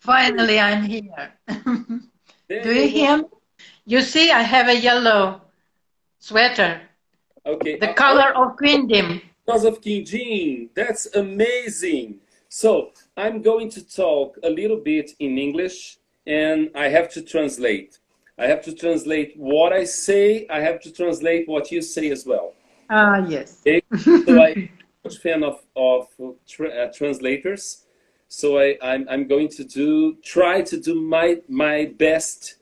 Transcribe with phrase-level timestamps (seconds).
[0.00, 1.32] Finally, I'm here.
[2.48, 3.24] Do you hear me?
[3.84, 5.42] You see, I have a yellow
[6.18, 6.80] sweater.
[7.46, 7.78] Okay.
[7.78, 9.22] The color of Quindim.
[9.44, 10.70] Because of Quindim.
[10.74, 12.20] That's amazing.
[12.48, 17.98] So I'm going to talk a little bit in English and I have to translate.
[18.38, 20.46] I have to translate what I say.
[20.48, 22.54] I have to translate what you say as well.
[22.88, 23.60] Ah, yes.
[23.66, 23.82] Okay?
[24.24, 24.70] so I'm
[25.04, 26.08] a fan of, of
[26.48, 27.84] tra uh, translators.
[28.32, 32.58] So I, I'm, I'm going to do, try to do my, my best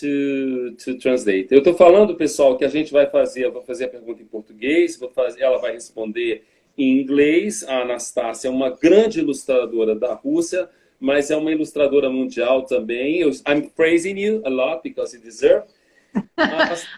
[0.00, 1.48] to, to translate.
[1.50, 4.26] Eu estou falando, pessoal, que a gente vai fazer, eu vou fazer a pergunta em
[4.26, 6.46] português, vou fazer, ela vai responder
[6.78, 7.62] em inglês.
[7.68, 10.66] A Anastácia é uma grande ilustradora da Rússia,
[10.98, 13.18] mas é uma ilustradora mundial também.
[13.20, 15.66] Eu, I'm praising you a lot because you deserve.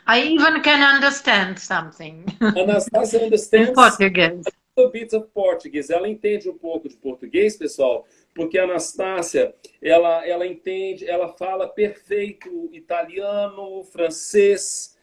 [0.06, 2.24] I even can understand something.
[2.40, 4.46] Anastácia understands Português.
[4.46, 5.92] a little bit of Portuguese.
[5.92, 11.66] Ela entende um pouco de português, pessoal, porque a Anastácia, ela, ela entende, ela fala
[11.66, 14.96] perfeito italiano, francês,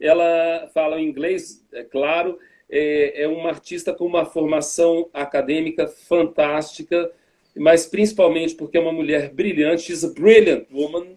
[0.00, 2.38] ela fala inglês, é claro,
[2.70, 7.10] é, é uma artista com uma formação acadêmica fantástica,
[7.56, 9.82] mas principalmente porque é uma mulher brilhante.
[9.82, 11.16] She's a brilliant woman.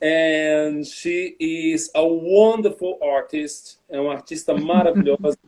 [0.00, 5.38] And she is a wonderful artist, é uma artista maravilhosa,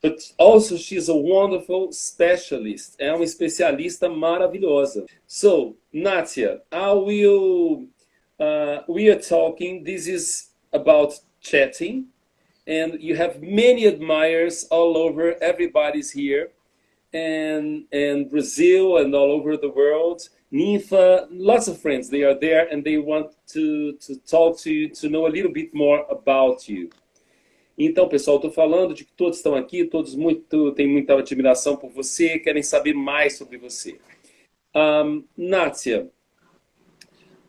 [0.00, 5.06] but also she's a wonderful specialist, é uma especialista maravilhosa.
[5.26, 7.88] So, Natia, I will,
[8.38, 12.06] uh, we are talking, this is about chatting,
[12.66, 16.50] and you have many admirers all over, everybody's here,
[17.12, 20.28] and, and Brazil and all over the world.
[20.52, 24.88] Ninfa, lots of friends, they are there and they want to, to talk to you,
[24.90, 26.90] to know a little bit more about you.
[27.78, 31.90] Então, pessoal, estou falando de que todos estão aqui, todos muito têm muita admiração por
[31.90, 34.00] você, querem saber mais sobre você.
[34.74, 36.10] Um, Natia,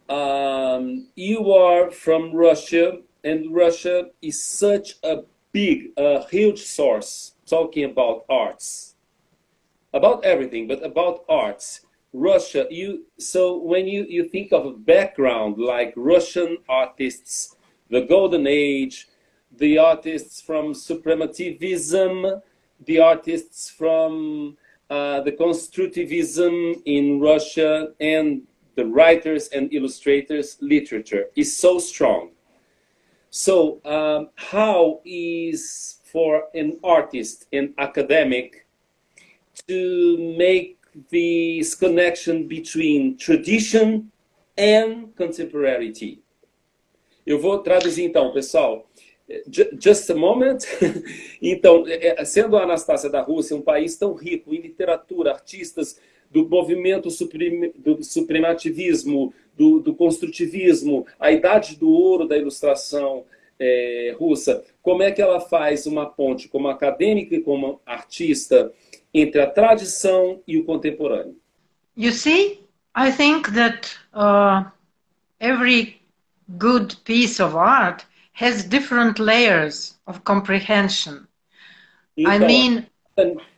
[0.07, 7.85] um, you are from Russia, and Russia is such a big, a huge source talking
[7.85, 8.96] about arts,
[9.91, 11.88] about everything, but about arts.
[12.11, 17.56] Russia, you so when you, you think of a background like Russian artists,
[17.90, 19.09] the golden age,
[19.58, 22.42] the artists from supremativism,
[22.86, 24.58] the artists from
[24.90, 28.42] uh, the constructivism in Russia, and
[28.76, 32.32] the writers and illustrators literature is so strong.
[33.30, 38.66] So, um, how is for an artist, an academic,
[39.68, 40.78] to make
[41.12, 44.12] this connection between tradition
[44.58, 46.22] and contemporaneity.
[47.26, 48.89] Eu vou traduzir então, pessoal.
[49.79, 50.66] Just a moment.
[51.41, 51.85] Então,
[52.25, 57.09] sendo a Anastácia da Rússia um país tão rico em literatura, artistas do movimento
[57.78, 63.23] do supremativismo, do, do, construtivismo, a idade do ouro da ilustração
[63.59, 68.72] é, russa, como é que ela faz uma ponte como acadêmica e como artista
[69.13, 71.35] entre a tradição e o contemporâneo.
[71.97, 72.59] You see,
[72.96, 74.69] I think that uh,
[75.40, 76.00] every
[76.57, 78.03] good piece of art
[78.40, 81.28] has different layers of comprehension.
[82.16, 82.88] Então, I mean,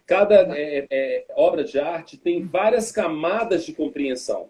[0.08, 4.50] cada é, é, obra de arte tem várias camadas de compreensão.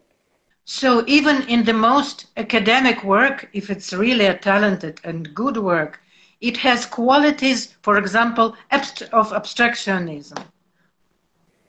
[0.63, 5.99] So even in the most academic work, if it's really a talented and good work,
[6.39, 8.53] it has qualities, for example,
[9.11, 10.35] of abstractionism.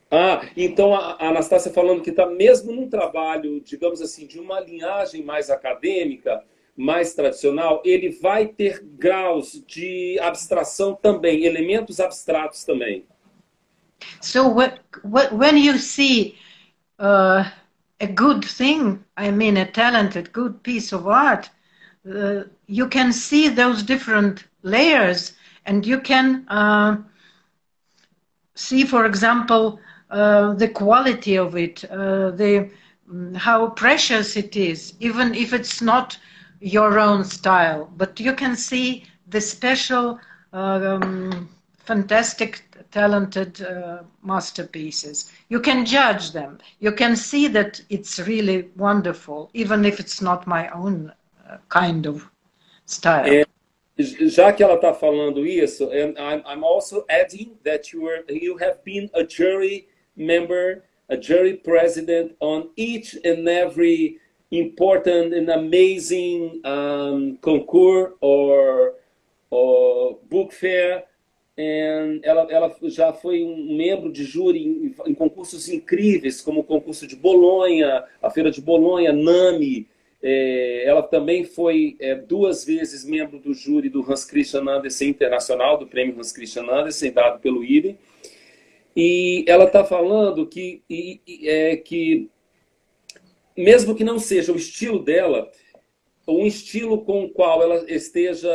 [0.09, 5.23] Ah, então a Anastácia falando que está mesmo num trabalho, digamos assim, de uma linhagem
[5.23, 6.43] mais acadêmica,
[6.75, 13.05] mais tradicional, ele vai ter graus de abstração também, elementos abstratos também.
[14.21, 16.35] So what, what, when you see
[16.99, 17.45] uh,
[17.99, 21.49] a good thing, I mean a talented, good piece of art,
[22.05, 25.33] uh, you can see those different layers,
[25.65, 26.97] and you can uh,
[28.55, 32.69] see, for example, uh, the quality of it, uh, the
[33.35, 36.17] how precious it is, even if it's not
[36.63, 37.89] your own style.
[37.97, 40.19] But you can see the special,
[40.53, 45.31] um, fantastic, talented uh, masterpieces.
[45.49, 46.59] You can judge them.
[46.79, 51.11] You can see that it's really wonderful, even if it's not my own
[51.49, 52.29] uh, kind of
[52.85, 53.25] style.
[53.25, 53.45] É,
[53.97, 58.57] já que ela está falando isso, and I'm, I'm also adding that you were you
[58.57, 64.19] have been a jury member, a jury president on each and every
[64.59, 68.93] important and amazing um, concours or,
[69.49, 71.03] or book fair
[71.57, 76.63] And ela, ela já foi um membro de júri em, em, concursos incríveis, como o
[76.63, 79.87] concurso de Bolonha, a Feira de Bolonha, NAMI.
[80.21, 85.77] É, ela também foi é, duas vezes membro do júri do Hans Christian Andersen Internacional,
[85.77, 87.99] do prêmio Hans Christian Andersen, dado pelo IBE.
[88.95, 92.31] E ela está falando que, e, é, que,
[93.55, 95.49] mesmo que não seja o estilo dela,
[96.27, 98.49] um estilo com o qual ela esteja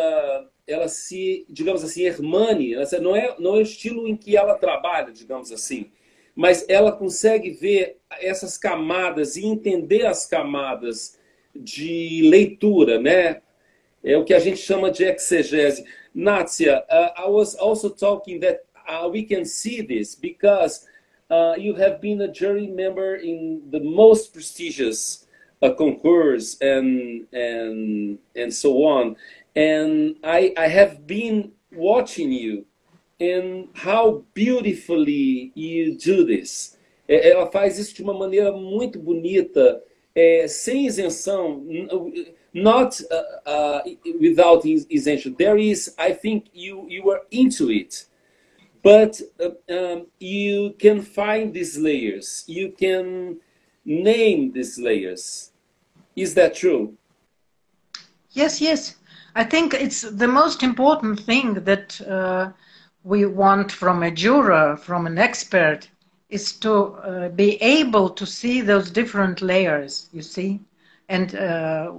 [0.66, 5.10] ela se, digamos assim, hermane, não é, não é o estilo em que ela trabalha,
[5.10, 5.90] digamos assim,
[6.36, 11.18] mas ela consegue ver essas camadas e entender as camadas
[11.56, 13.40] de leitura, né?
[14.04, 15.84] É o que a gente chama de exegese.
[16.14, 20.86] Natia, uh, I was also talking that uh, we can see this because
[21.30, 25.26] uh, you have been a jury member in the most prestigious
[25.62, 29.16] uh, concours and and and so on.
[29.56, 32.64] And I, I have been watching you
[33.20, 36.76] and how beautifully you do this.
[37.08, 39.82] Ela faz isso de uma maneira muito bonita,
[40.14, 41.64] é, sem isenção,
[42.52, 43.80] not uh, uh,
[44.20, 45.34] without isention.
[45.34, 48.06] There is, I think you you are into it,
[48.82, 52.44] but uh, um, you can find these layers.
[52.46, 53.38] You can
[53.84, 55.52] name these layers.
[56.16, 56.94] Is that true?
[58.32, 58.96] Yes, yes.
[59.34, 62.50] I think it's the most important thing that uh,
[63.04, 65.88] we want from a juror, from an expert,
[66.28, 70.60] is to uh, be able to see those different layers, you see?
[71.08, 71.92] And uh,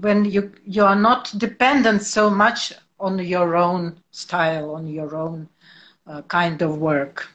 [0.00, 5.48] when you, you are not dependent so much on your own style, on your own
[6.28, 7.28] kind of work.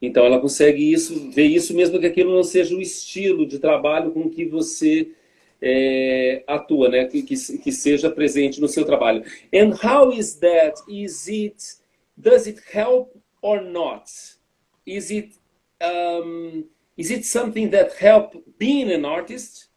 [0.00, 4.10] Então ela consegue isso, ver isso mesmo que aquilo não seja o estilo de trabalho
[4.10, 5.12] com que você
[5.60, 7.04] é, atua, né?
[7.04, 9.22] Que, que, que, seja presente no seu trabalho.
[9.54, 10.82] And how is that?
[10.88, 11.62] Is it
[12.16, 14.10] does it help or not?
[14.84, 15.38] Is it
[15.80, 16.64] um,
[16.96, 19.70] is it something that help being an artist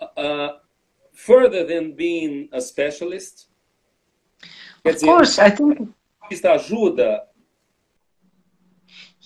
[0.00, 0.52] uh,
[1.12, 3.48] further than being a specialist?
[4.82, 5.90] Quer of dizer, course, I think.
[6.42, 7.27] ajuda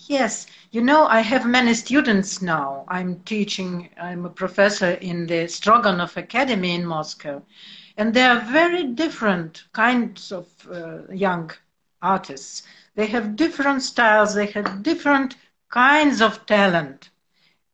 [0.07, 2.83] Yes, you know, I have many students now.
[2.87, 7.41] I'm teaching, I'm a professor in the Stroganov Academy in Moscow.
[7.97, 11.51] And they are very different kinds of uh, young
[12.01, 12.63] artists.
[12.95, 15.35] They have different styles, they have different
[15.69, 17.09] kinds of talent,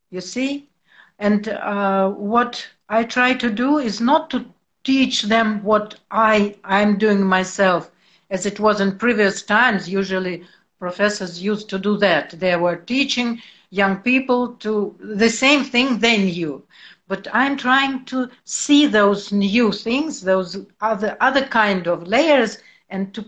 [0.09, 0.69] you see?
[1.17, 4.45] And uh, what I try to do is not to
[4.83, 7.91] teach them what I, I'm doing myself,
[8.29, 10.45] as it was in previous times, usually
[10.79, 12.31] professors used to do that.
[12.39, 16.63] They were teaching young people to the same thing they knew.
[17.07, 22.59] But I'm trying to see those new things, those other other kind of layers,
[22.89, 23.25] and to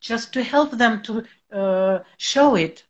[0.00, 2.84] just to help them to uh, show it.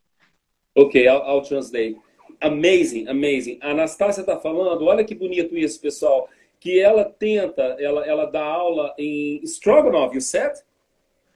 [0.76, 1.96] Okay, I'll, I'll translate.
[2.42, 3.58] Amazing, amazing.
[3.62, 6.28] A Anastácia está falando, olha que bonito isso, pessoal,
[6.60, 10.52] que ela tenta, ela, ela dá aula em Stroganov, you said?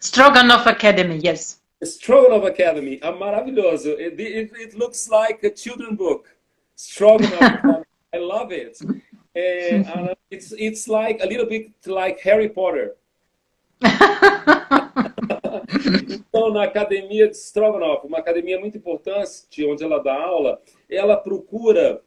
[0.01, 1.58] Stroganov Academy, yes.
[1.83, 3.91] Stroganoff Academy, é maravilhoso.
[3.93, 6.29] It, it, it looks like a children book.
[6.77, 7.41] Stroganoff,
[8.13, 8.79] I love it.
[9.35, 12.97] And, uh, it's, it's like a little bit like Harry Potter.
[16.11, 20.61] então, na academia de Stroganoff, uma academia muito importante, onde ela dá aula,
[20.91, 22.02] ela procura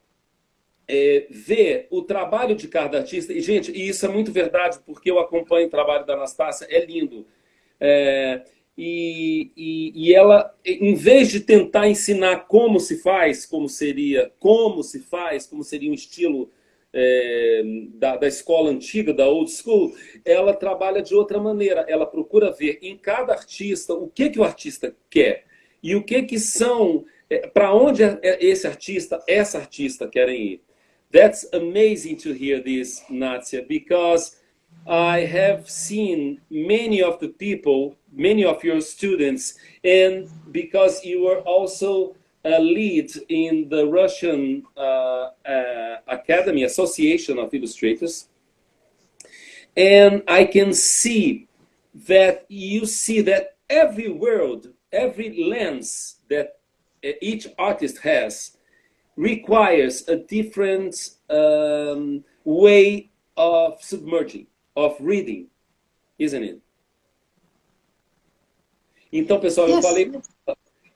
[0.87, 3.31] é, ver o trabalho de cada artista.
[3.31, 6.83] E, gente, e isso é muito verdade, porque eu acompanho o trabalho da Anastácia, é
[6.85, 7.25] lindo.
[7.79, 8.43] É,
[8.83, 14.81] e, e, e, ela, em vez de tentar ensinar como se faz, como seria, como
[14.81, 16.49] se faz, como seria um estilo
[16.91, 17.61] é,
[17.93, 19.95] da, da escola antiga, da old school,
[20.25, 21.85] ela trabalha de outra maneira.
[21.87, 25.45] Ela procura ver em cada artista o que, que o artista quer
[25.83, 30.53] e o que, que são, é, para onde é, é esse artista, essa artista querem
[30.53, 30.61] ir.
[31.11, 34.40] That's amazing to hear this, Natia, because
[34.87, 41.39] I have seen many of the people, many of your students, and because you were
[41.39, 48.27] also a lead in the Russian uh, uh, Academy Association of Illustrators,
[49.77, 51.47] and I can see
[52.07, 56.59] that you see that every world, every lens that
[57.21, 58.57] each artist has
[59.15, 65.47] requires a different um, way of submerging of reading,
[66.17, 66.61] isn't it?
[69.11, 70.09] Então, pessoal, eu falei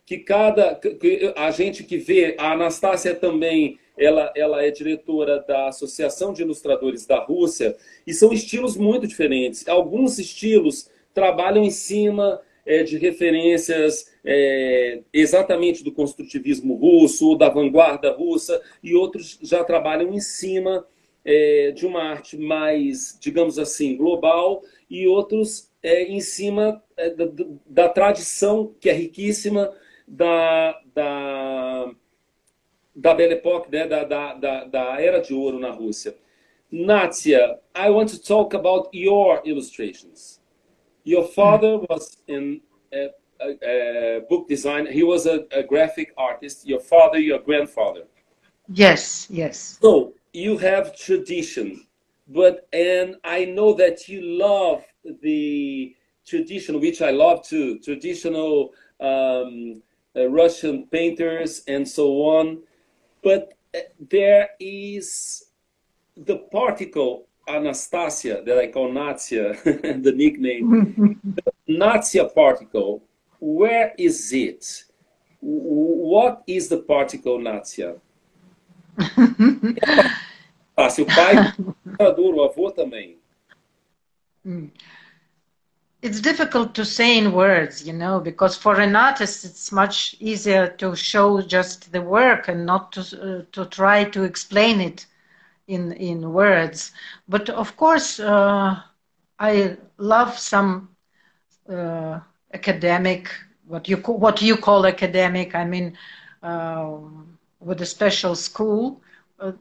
[0.06, 5.68] que cada que a gente que vê, a Anastácia também, ela, ela é diretora da
[5.68, 9.68] Associação de Ilustradores da Rússia, e são estilos muito diferentes.
[9.68, 18.12] Alguns estilos trabalham em cima é, de referências é, exatamente do construtivismo russo, da vanguarda
[18.12, 20.86] russa, e outros já trabalham em cima
[21.26, 27.26] é, de uma arte mais, digamos assim, global, e outros é, em cima é, da,
[27.66, 29.74] da, tradição, que é riquíssima,
[30.08, 31.92] da, da,
[32.96, 36.16] da Belle Époque, né, da, da, da, Era de Ouro na Rússia.
[36.72, 40.42] Natia, I want to talk about your illustrations.
[41.04, 42.62] Your father was in
[42.94, 44.88] uh, uh, book design.
[44.88, 46.68] He was a, a, graphic artist.
[46.68, 48.08] Your father, your grandfather.
[48.68, 49.78] Yes, yes.
[49.80, 51.86] So you have tradition,
[52.28, 54.84] but and I know that you love
[55.22, 57.80] the tradition, which I love too.
[57.80, 59.82] Traditional um,
[60.16, 62.64] uh, Russian painters and so on,
[63.24, 65.46] but uh, there is
[66.18, 69.62] the particle Anastasia that I call Natia,
[70.04, 71.20] the nickname.
[71.68, 73.04] the particle,
[73.40, 74.84] where is it?
[75.40, 78.00] What is the particle Natia?
[80.78, 81.36] ah, se o pai
[82.00, 83.18] o avô também.
[84.44, 84.68] Hmm.
[86.02, 90.68] It's difficult to say in words, you know, because for an artist it's much easier
[90.78, 95.08] to show just the work and not to uh, to try to explain it
[95.68, 96.92] in in words.
[97.28, 98.80] But of course, uh,
[99.40, 100.90] I love some
[101.68, 102.20] uh,
[102.54, 103.32] academic
[103.68, 105.56] what you what you call academic.
[105.56, 105.98] I mean,
[106.44, 106.98] uh,
[107.60, 109.02] with a special school,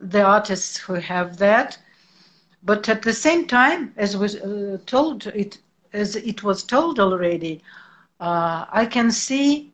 [0.01, 1.79] the artists who have that.
[2.63, 5.59] But at the same time, as was uh, told, it
[5.93, 7.63] as it was told already,
[8.21, 9.73] uh, I can see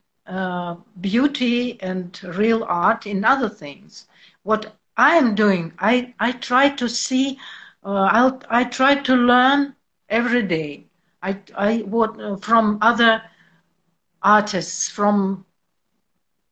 [1.01, 4.07] beauty and real art in other things.
[4.43, 5.73] What I am doing.
[5.79, 7.39] I, I try to see,
[7.85, 9.75] uh, I'll, I try to learn
[10.09, 10.85] every day.
[11.23, 13.23] I, I what, uh, from other
[14.23, 15.45] artists, from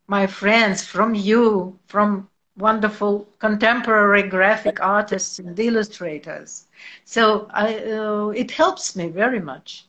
[0.06, 2.28] my friends, from you, from
[2.58, 6.66] wonderful contemporary graphic artists and illustrators.
[7.04, 9.86] So I, uh, it helps me very much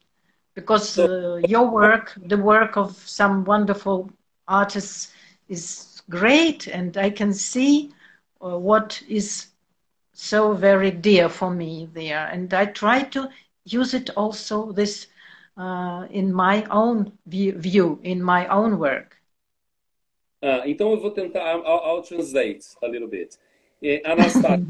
[0.55, 4.11] because uh, your work, the work of some wonderful
[4.47, 5.13] artists,
[5.47, 7.91] is great, and I can see
[8.41, 9.47] uh, what is
[10.13, 12.27] so very dear for me there.
[12.31, 13.29] And I try to
[13.65, 15.07] use it also this
[15.57, 19.18] uh, in my own view, in my own work.
[20.41, 23.37] Ah, então eu vou tentar, I'll, I'll translate a little bit.
[23.83, 24.65] Eh, Anastasia,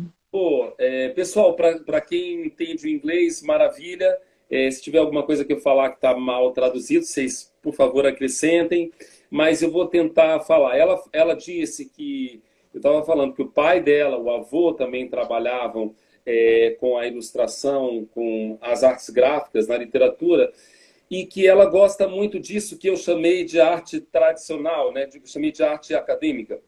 [0.80, 4.18] eh, pessoal, para quem entende o inglês, maravilha.
[4.50, 8.06] Eh, se tiver alguma coisa que eu falar que está mal traduzido, vocês, por favor,
[8.06, 8.92] acrescentem.
[9.30, 10.76] Mas eu vou tentar falar.
[10.76, 12.42] Ela, ela disse que
[12.74, 15.94] eu estava falando que o pai dela, o avô também trabalhavam
[16.26, 20.52] é, com a ilustração, com as artes gráficas na literatura,
[21.10, 25.10] e que ela gosta muito disso que eu chamei de arte tradicional, né?
[25.14, 26.62] eu chamei de arte acadêmica.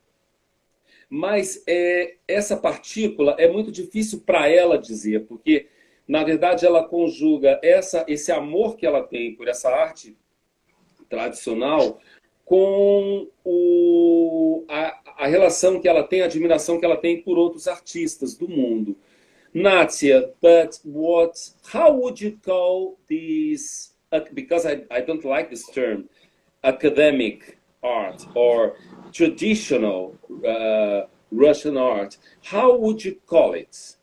[1.10, 5.67] Mas é, essa partícula é muito difícil para ela dizer, porque,
[6.07, 10.17] na verdade, ela conjuga essa, esse amor que ela tem por essa arte
[11.10, 12.00] tradicional
[12.45, 17.67] com o, a, a relação que ela tem, a admiração que ela tem por outros
[17.67, 18.98] artistas do mundo.
[19.53, 21.38] Natia, but what,
[21.74, 23.90] how would you call this, uh,
[24.33, 26.09] because I, I don't like this term,
[26.63, 28.75] academic art or
[29.11, 33.95] traditional uh, Russian art, how would you call it?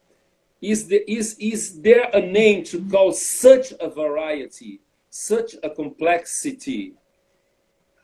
[0.60, 6.94] Is there, is, is there a name to call such a variety, such a complexity?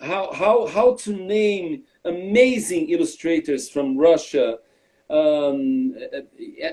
[0.00, 4.58] How, how, how to name amazing illustrators from Russia.
[5.10, 5.96] Um,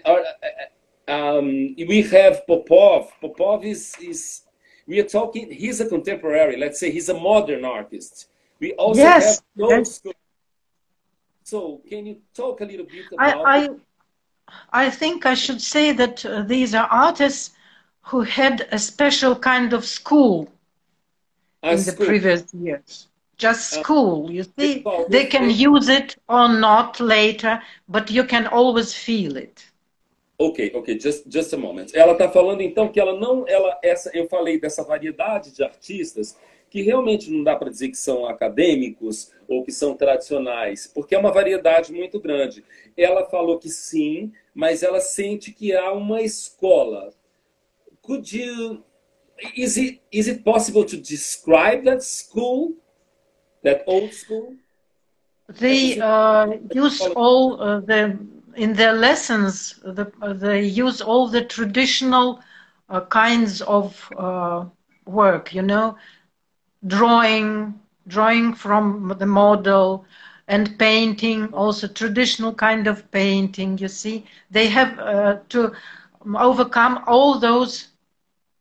[0.05, 3.11] uh, uh, um, we have Popov.
[3.21, 4.41] Popov is, is,
[4.91, 8.27] we are talking, he's a contemporary, let's say he's a modern artist.
[8.60, 10.01] We also yes, have those.
[11.43, 13.69] So, can you talk a little bit about I, I,
[14.86, 17.51] I think I should say that uh, these are artists
[18.01, 20.51] who had a special kind of school
[21.63, 21.95] a in school.
[21.95, 23.07] the previous years
[23.38, 24.29] just uh, school.
[24.29, 29.71] You see, they can use it or not later, but you can always feel it.
[30.43, 31.88] Ok, ok, just, just a moment.
[31.93, 36.36] Ela está falando então que ela não, ela, essa, eu falei dessa variedade de artistas
[36.67, 41.19] que realmente não dá para dizer que são acadêmicos ou que são tradicionais, porque é
[41.19, 42.63] uma variedade muito grande.
[42.98, 47.13] Ela falou que sim, mas ela sente que há uma escola.
[48.01, 48.83] Could you,
[49.55, 52.81] is it, is it possible to describe that school?
[53.63, 54.55] that old school?
[55.60, 58.17] They uh, use all uh, the
[58.55, 59.79] in their lessons.
[59.84, 62.41] The, they use all the traditional
[62.89, 64.65] uh, kinds of uh,
[65.05, 65.53] work.
[65.53, 65.98] You know,
[66.86, 70.05] drawing, drawing from the model,
[70.48, 73.77] and painting, also traditional kind of painting.
[73.77, 75.74] You see, they have uh, to
[76.36, 77.89] overcome all those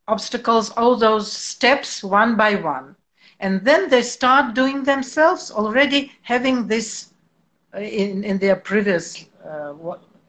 [0.06, 2.96] obstacles, all those steps one by one.
[3.40, 7.12] And then they start doing themselves already having this
[7.74, 9.74] uh, in, in their previous uh,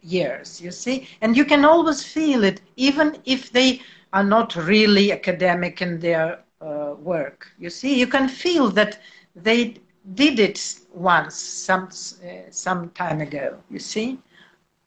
[0.02, 1.08] years, you see.
[1.22, 3.82] And you can always feel it, even if they
[4.14, 7.48] are not really academic in their uh, work.
[7.60, 9.00] You see, you can feel that
[9.36, 9.76] they
[10.16, 11.90] did it once, some,
[12.24, 14.20] uh, some time ago, you see.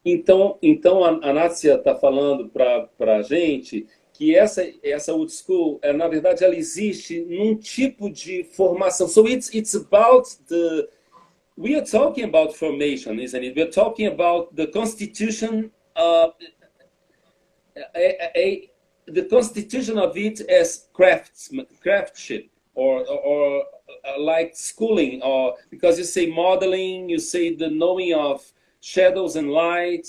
[0.05, 5.79] Então, então a, a Nácia está falando para a gente que essa, essa old school,
[5.83, 9.09] é, na verdade, ela existe num tipo de formação.
[9.09, 10.89] So it's, it's about the...
[11.57, 13.57] We are talking about formation, isn't it?
[13.57, 16.29] We're talking about the constitution, uh,
[17.97, 18.71] a, a,
[19.07, 23.63] the constitution of it as crafts, craftsmanship, or, or
[24.09, 28.45] uh, like schooling, or because you say modeling, you say the knowing of
[28.81, 30.07] shadows and light,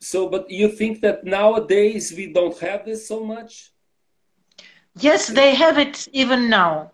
[0.00, 3.72] so, but you think that nowadays we don't have this so much?
[4.98, 6.92] Yes, they have it even now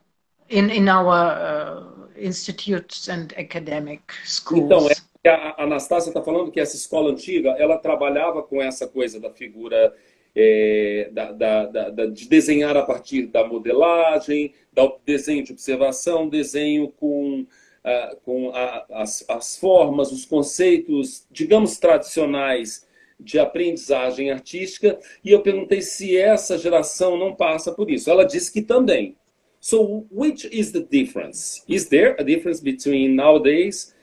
[0.49, 1.92] in, in our uh,
[2.23, 4.64] institutes and academic schools.
[4.64, 4.88] Então,
[5.25, 9.31] é, a Anastácia está falando que essa escola antiga, ela trabalhava com essa coisa da
[9.31, 9.95] figura
[10.35, 16.88] é, da, da, da, de desenhar a partir da modelagem, da desenho de observação, desenho
[16.88, 22.87] com, uh, com a, as, as formas, os conceitos, digamos, tradicionais
[23.21, 28.11] de aprendizagem artística e eu perguntei se essa geração não passa por isso.
[28.11, 29.17] Ela disse que também.
[29.64, 31.62] So, which is the difference?
[31.69, 33.95] Is there a difference between nowadays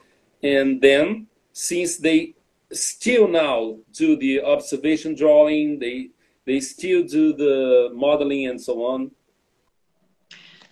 [0.42, 2.34] and then, since they
[2.72, 6.08] still now do the observation drawing, they
[6.46, 9.10] they still do the modeling and so on?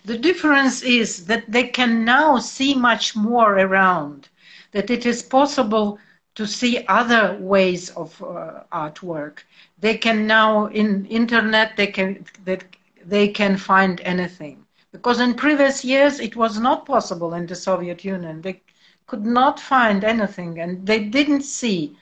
[0.05, 4.29] The difference is that they can now see much more around,
[4.71, 5.99] that it is possible
[6.33, 9.43] to see other ways of uh, artwork.
[9.77, 12.63] They can now in internet they can that
[13.05, 18.03] they can find anything because in previous years it was not possible in the Soviet
[18.03, 18.41] Union.
[18.41, 18.61] They
[19.07, 21.97] could not find anything and they didn't see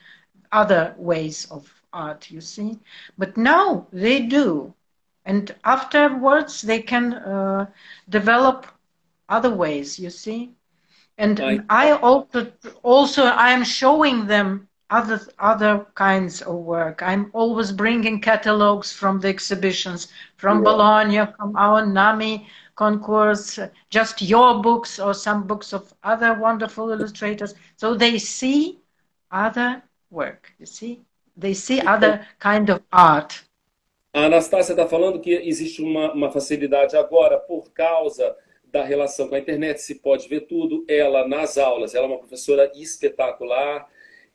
[0.52, 2.30] other ways of art.
[2.30, 2.78] You see,
[3.18, 4.74] but now they do,
[5.24, 7.66] and afterwards they can uh,
[8.08, 8.66] develop
[9.28, 9.98] other ways.
[9.98, 10.54] You see.
[11.18, 17.02] And I, I also also I am showing them other other kinds of work.
[17.02, 20.64] I'm always bringing catalogs from the exhibitions from yeah.
[20.64, 23.58] Bologna, from our NAMI concourse,
[23.90, 27.54] just your books or some books of other wonderful illustrators.
[27.76, 28.78] So they see
[29.30, 30.52] other work.
[30.58, 31.02] You see,
[31.36, 33.44] they see other kind of art.
[34.14, 39.34] A Anastácia está falando que existe uma, uma facilidade agora por causa da relação com
[39.34, 40.84] a internet, se pode ver tudo.
[40.88, 43.86] Ela, nas aulas, ela é uma professora espetacular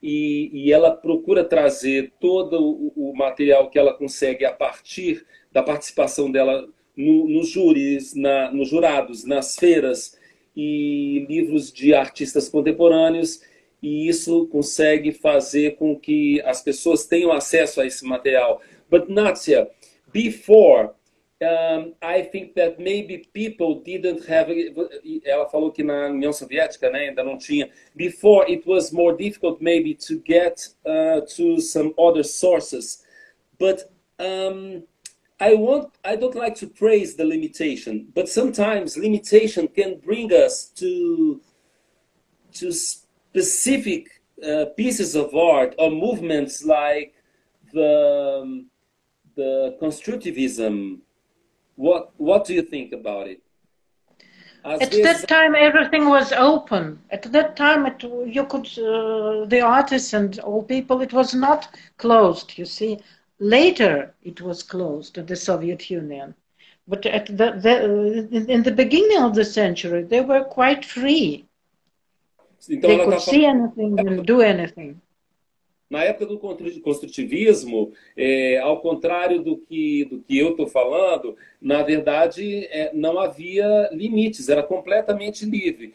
[0.04, 5.64] e, e ela procura trazer todo o, o, material que ela consegue a partir da
[5.64, 10.18] participação dela no, nos júris, na, nos jurados, nas feiras
[10.54, 13.42] e livros de artistas contemporâneos.
[13.82, 18.62] E isso consegue fazer com que as pessoas tenham acesso a esse material.
[18.92, 19.70] But Natia,
[20.12, 20.90] before
[21.44, 24.50] um, I think that maybe people didn't have.
[25.26, 27.70] Ela falou que na União Soviética, né, ainda não tinha.
[27.96, 33.04] Before it was more difficult maybe to get uh, to some other sources,
[33.60, 34.84] but um,
[35.40, 35.90] I want.
[36.04, 41.42] I don't like to praise the limitation, but sometimes limitation can bring us to
[42.54, 47.14] to specific uh, pieces of art or movements like
[47.74, 48.68] the um,
[49.36, 51.00] the constructivism
[51.76, 53.42] what What do you think about it?
[54.66, 57.00] As At that time, everything was open.
[57.12, 61.02] At that time, it, you could uh, the artists and all people.
[61.02, 62.58] It was not closed.
[62.58, 63.00] You see,
[63.40, 66.34] later it was closed to the Soviet Union,
[66.88, 67.76] but at the, the
[68.56, 71.46] in the beginning of the century, they were quite free.
[72.70, 75.02] Então they could see anything and do anything.
[75.94, 81.84] Na época do construtivismo, é, ao contrário do que, do que eu estou falando, na
[81.84, 85.94] verdade é, não havia limites, era completamente livre.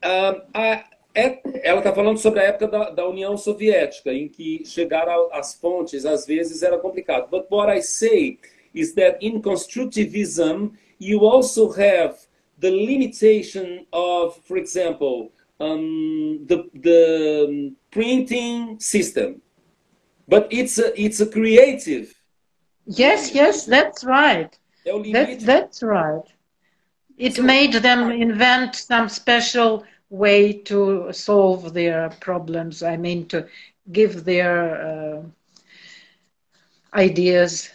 [0.00, 4.64] Ah, a, é, ela está falando sobre a época da, da, União Soviética, em que
[4.64, 7.28] chegar às fontes às vezes era complicado.
[7.30, 8.38] But what I say
[8.74, 12.16] is that in constructivism you also have
[12.58, 19.40] the limitation of, for example, um, the, the printing system,
[20.28, 22.12] but it's a, it's a creative.
[22.86, 24.58] Yes, yes, that's right.
[24.84, 26.28] É that, that's right.
[27.16, 32.82] It made them invent some special way to solve their problems.
[32.82, 33.46] I mean, to
[33.90, 35.22] give their uh,
[36.92, 37.70] ideas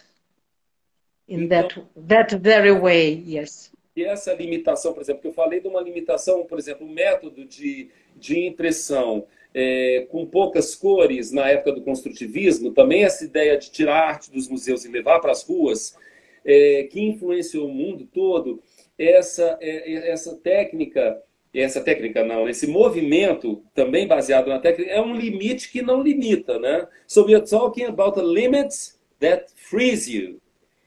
[1.26, 3.14] in that that very way.
[3.26, 3.72] Yes.
[3.96, 7.44] E essa limitação, por exemplo, que eu falei de uma limitação, por exemplo, o método
[7.44, 13.70] de, de impressão é, com poucas cores na época do construtivismo, também essa ideia de
[13.70, 15.96] tirar a arte dos museus e levar para as ruas,
[16.44, 18.62] é, que influenciou o mundo todo,
[18.98, 21.20] essa, é, é, essa técnica,
[21.52, 26.58] essa técnica não, esse movimento também baseado na técnica, é um limite que não limita,
[26.58, 26.86] né?
[27.06, 28.74] So we are talking about a limit
[29.18, 30.40] that frees you.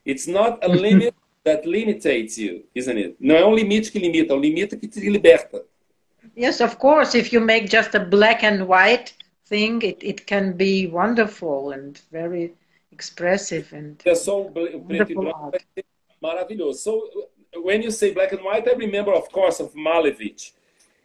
[0.05, 3.15] It's not a limit that limitates you, isn't it?
[3.19, 5.65] Não é um limite que limita, é um limite que te liberta.
[6.35, 7.15] Yes, of course.
[7.15, 9.13] If you make just a black and white
[9.45, 12.53] thing, it, it can be wonderful and very
[12.91, 15.23] expressive and um preto
[15.77, 15.83] e
[16.21, 16.73] maravilhoso.
[16.73, 17.29] So
[17.61, 20.53] when you say black and white, I remember, of course, of Malevich.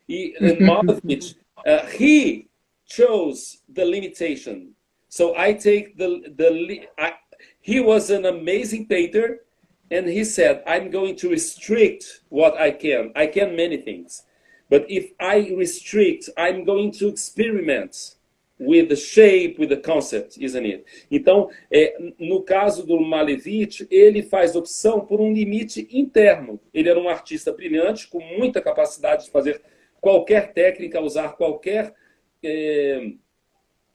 [0.07, 1.35] He, Malevich,
[1.67, 2.49] uh, he
[2.87, 4.75] chose the limitation.
[5.09, 7.15] So I take the the I,
[7.61, 9.45] he was an amazing painter,
[9.91, 13.13] and he said, "I'm going to restrict what I can.
[13.17, 14.23] I can many things,
[14.69, 18.19] but if I restrict, I'm going to experiment."
[18.61, 20.85] with the shape, with the concept, isn't it?
[21.11, 26.61] Então, é, no caso do Malevich, ele faz opção por um limite interno.
[26.75, 29.63] Ele era um artista brilhante, com muita capacidade de fazer
[30.01, 31.95] qualquer técnica, usar qualquer
[32.43, 33.13] é,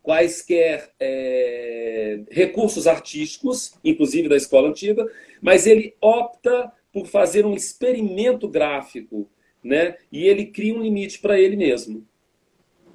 [0.02, 5.10] quaisquer é, recursos artísticos, inclusive da escola antiga,
[5.42, 9.30] mas ele opta por fazer um experimento gráfico,
[9.64, 9.98] né?
[10.12, 12.06] E ele cria um limite para ele mesmo.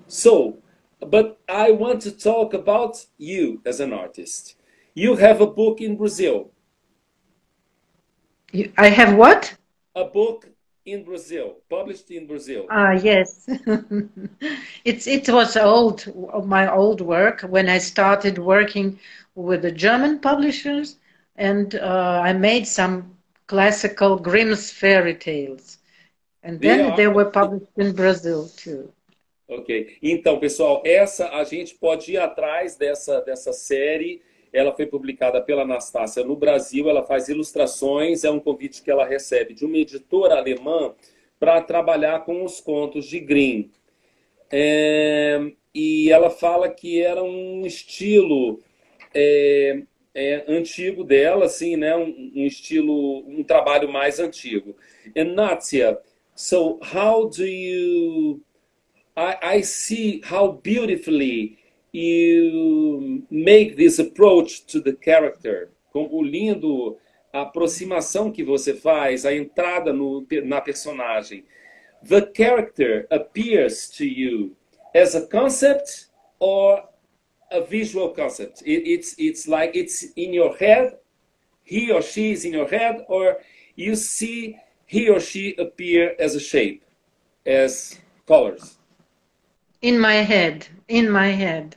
[0.06, 0.58] So,
[1.00, 4.56] but I want to talk about you as an artist.
[4.94, 6.50] You have a book in Brazil.
[8.76, 9.56] I have what?
[9.94, 10.48] A book
[10.86, 12.66] in Brazil, published in Brazil.
[12.70, 13.46] Ah, yes.
[14.84, 16.06] it's it was old
[16.46, 18.98] my old work when I started working
[19.34, 20.96] with the German publishers,
[21.36, 25.78] and uh, I made some classical Grimm's fairy tales,
[26.42, 28.92] and then they, they were published in Brazil too.
[29.48, 29.96] Ok.
[30.02, 34.20] Então, pessoal, essa a gente pode ir atrás dessa, dessa série.
[34.52, 36.88] Ela foi publicada pela Anastácia no Brasil.
[36.88, 38.24] Ela faz ilustrações.
[38.24, 40.94] É um convite que ela recebe de uma editora alemã
[41.40, 43.70] para trabalhar com os contos de Grimm.
[44.50, 45.40] É,
[45.74, 48.60] e ela fala que era um estilo
[49.14, 49.82] é,
[50.14, 51.96] é, antigo dela, assim, né?
[51.96, 54.76] Um, um, estilo, um trabalho mais antigo.
[55.34, 55.98] Natia,
[56.38, 58.40] so how do you
[59.16, 61.58] I, I see how beautifully
[61.90, 65.70] you make this approach to the character.
[65.92, 66.96] Como lindo
[67.32, 71.44] a aproximação que você faz, a entrada no, na personagem.
[72.04, 74.56] The character appears to you
[74.94, 76.06] as a concept
[76.38, 76.84] or
[77.50, 78.62] a visual concept.
[78.62, 80.96] It, it's, it's like it's in your head,
[81.64, 83.38] he or she is in your head, or
[83.74, 84.56] you see
[84.88, 86.82] he or she appear as a shape,
[87.46, 88.78] as colors.
[89.82, 91.76] In my head, in my head.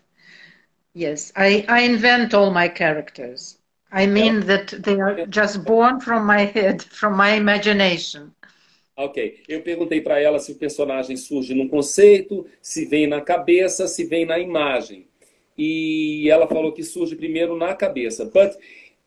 [0.94, 3.58] Yes, I, I invent all my characters.
[3.92, 8.34] I mean that they are just born from my head, from my imagination.
[8.96, 9.42] Ok.
[9.48, 14.06] Eu perguntei para ela se o personagem surge num conceito, se vem na cabeça, se
[14.06, 15.08] vem na imagem.
[15.58, 18.24] E ela falou que surge primeiro na cabeça.
[18.26, 18.54] But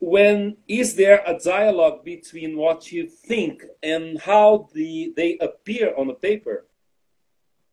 [0.00, 6.08] when is there a dialogue between what you think and how the, they appear on
[6.08, 6.66] the paper?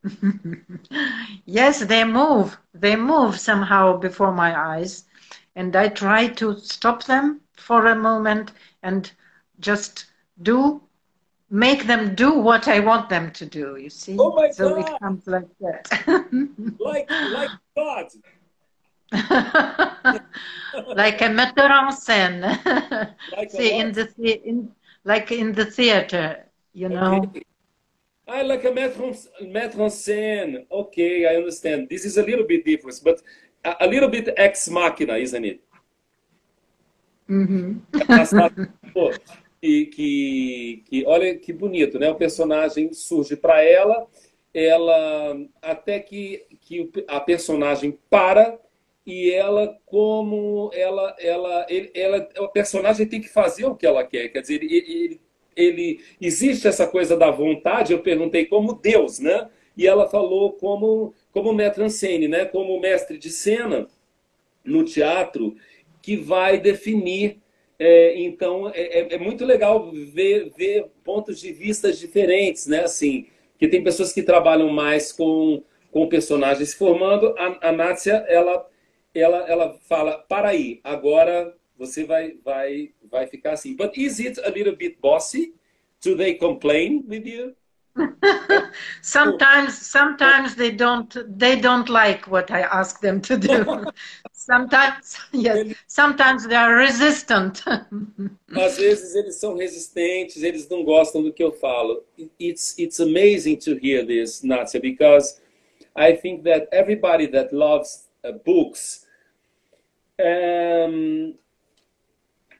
[1.44, 2.58] yes, they move.
[2.74, 5.04] They move somehow before my eyes.
[5.54, 9.10] And I try to stop them for a moment and
[9.60, 10.06] just
[10.40, 10.82] do,
[11.50, 14.16] make them do what I want them to do, you see?
[14.18, 14.88] Oh my so God.
[14.88, 15.88] it comes like that.
[16.78, 18.06] like, like God.
[20.96, 22.58] like a metteur en scène.
[23.36, 24.08] Like see, in the,
[24.44, 24.70] in,
[25.04, 27.22] like in the theater, you know?
[27.24, 27.42] Okay.
[28.28, 30.64] I like a metro, metro scene.
[30.70, 31.88] Okay, I understand.
[31.88, 33.20] This is a little bit different, but
[33.64, 35.60] a, a little bit ex machina, isn't it?
[37.28, 37.80] Uhum.
[38.94, 39.10] Pô,
[39.62, 42.10] e que, que, olha que bonito, né?
[42.10, 44.06] O personagem surge para ela,
[44.54, 48.58] ela até que, que a personagem para
[49.06, 54.04] e ela como ela ela ele, ela o personagem tem que fazer o que ela
[54.04, 55.20] quer, quer dizer ele, ele
[55.54, 59.50] ele existe essa coisa da vontade, eu perguntei como Deus, né?
[59.76, 61.82] E ela falou como como maître
[62.28, 62.44] né?
[62.46, 63.86] Como mestre de cena
[64.64, 65.56] no teatro
[66.02, 67.40] que vai definir
[67.78, 72.84] É, então é, é, muito legal ver, ver pontos de vista diferentes, né?
[72.84, 73.26] Assim,
[73.58, 77.34] que tem pessoas que trabalham mais com, com personagens formando.
[77.38, 78.68] A, a Nátia, ela,
[79.14, 83.74] ela, ela fala, para aí, agora você vai, vai, vai ficar assim.
[83.76, 85.54] But is it a little bit bossy?
[86.02, 87.54] Do they complain with you?
[89.02, 93.84] sometimes sometimes they don't they don't like what I ask them to do.
[94.32, 97.62] sometimes yes, sometimes they are resistant.
[98.56, 102.02] Às vezes eles são resistentes, eles não gostam do que eu falo.
[102.40, 105.40] It's it's amazing to hear this, Nadia, because
[105.94, 109.01] I think that everybody that loves uh, books
[110.18, 111.34] um,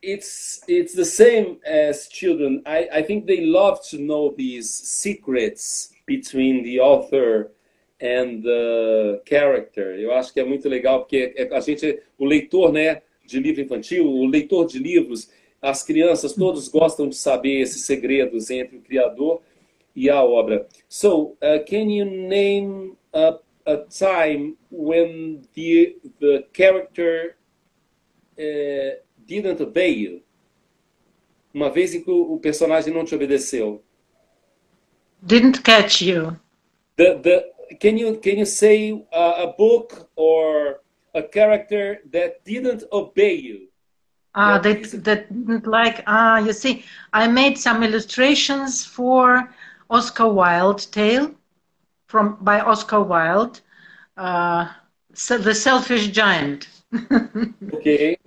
[0.02, 2.62] it's it's the same as children.
[2.66, 7.52] I, I think they love to know these secrets between the author
[8.00, 9.94] and the character.
[9.98, 13.62] Eu acho que é muito legal porque é, a gente, o leitor, né, de livro
[13.62, 18.80] infantil, o leitor de livros, as crianças todos gostam de saber esses segredos entre o
[18.80, 19.40] criador
[19.94, 20.66] e a obra.
[20.88, 27.36] So, uh, can you name a, a time when the the character
[28.42, 30.22] uh, didn't obey you.
[31.54, 33.82] Uma vez em que o personagem não te obedeceu.
[35.22, 36.36] Didn't catch you.
[36.96, 40.80] The, the, can you can you say uh, a book or
[41.14, 43.68] a character that didn't obey you?
[44.34, 46.02] Ah, that, that didn't like.
[46.06, 49.52] Ah, you see, I made some illustrations for
[49.90, 51.34] Oscar Wilde tale
[52.06, 53.60] from by Oscar Wilde,
[54.16, 54.68] uh,
[55.12, 56.66] so The Selfish Giant.
[57.72, 58.18] Ok.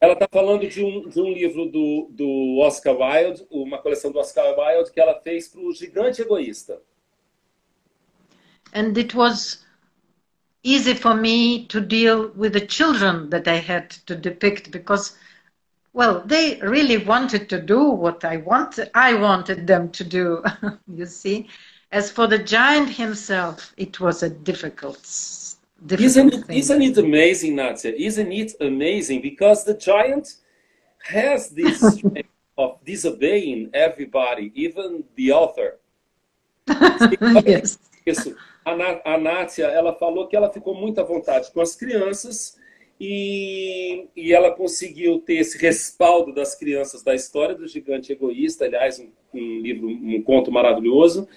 [0.00, 4.18] Ela está falando de um, de um livro do, do Oscar Wilde, uma coleção do
[4.18, 6.80] Oscar Wilde que ela fez para o Gigante Egoísta.
[8.74, 9.64] And it was
[10.62, 15.16] easy for me to deal with the children that I had to depict because,
[15.92, 18.90] well, they really wanted to do what I wanted.
[18.94, 20.42] I wanted them to do.
[20.86, 21.48] you see,
[21.92, 25.06] as for the giant himself, it was a difficult
[25.86, 27.92] isn't it, isn't it amazing, Nadia?
[27.92, 29.22] Isn't it amazing?
[29.22, 30.34] Because the giant
[31.02, 32.02] has this
[32.58, 35.78] of disobeying everybody, even the author.
[37.46, 37.78] yes.
[38.04, 38.34] Isso.
[38.64, 42.58] A, a Nátia, ela falou que ela ficou muito à vontade com as crianças
[43.00, 48.98] e, e ela conseguiu ter esse respaldo das crianças da história do gigante egoísta, aliás,
[48.98, 51.28] um, um livro, um conto maravilhoso.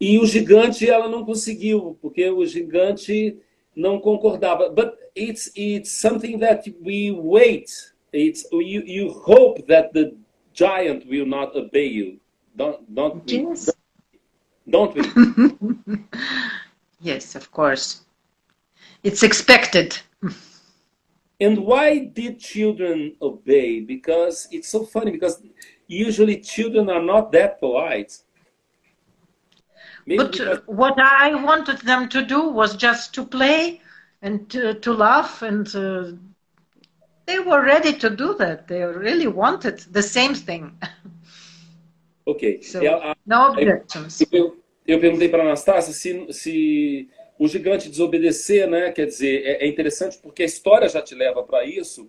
[0.00, 3.36] E o gigante ela não conseguiu, porque o gigante
[3.74, 4.70] não concordava.
[4.70, 7.70] But it's it's something that we wait.
[8.12, 10.16] It's you you hope that the
[10.52, 12.20] giant will not obey you.
[12.56, 13.70] Don't don't yes.
[14.68, 15.98] don't, don't we?
[17.00, 18.02] yes, of course.
[19.02, 19.98] It's expected.
[21.40, 23.80] and why did children obey?
[23.80, 25.42] Because it's so funny because
[25.88, 28.16] usually children are not that polite.
[30.06, 30.60] Maybe but because...
[30.66, 33.80] what I wanted them to do was just to play
[34.20, 36.12] and to, to laugh, and uh,
[37.26, 38.68] they were ready to do that.
[38.68, 40.78] They really wanted the same thing.
[42.24, 42.62] Ok.
[42.62, 42.78] So,
[43.26, 44.22] no objections.
[44.30, 48.92] Eu, eu perguntei para a Anastácia se, se o gigante desobedecer, né?
[48.92, 52.08] Quer dizer, é, é interessante porque a história já te leva para isso.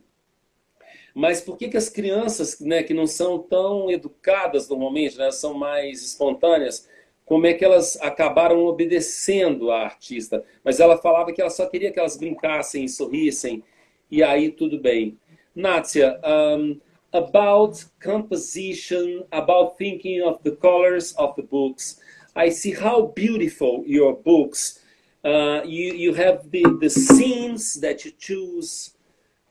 [1.16, 5.54] Mas por que, que as crianças, né, que não são tão educadas normalmente, né, são
[5.54, 6.90] mais espontâneas,
[7.26, 10.44] como é que elas acabaram obedecendo a artista.
[10.64, 13.64] Mas ela falava que ela só queria que elas brincassem sorrissem,
[14.12, 15.18] e aí tudo bem.
[15.56, 16.80] Natia, um,
[17.12, 22.00] about composition, about thinking of the colors of the books,
[22.36, 24.82] I see how beautiful your books.
[25.24, 28.96] Uh, you you have the the scenes that you choose.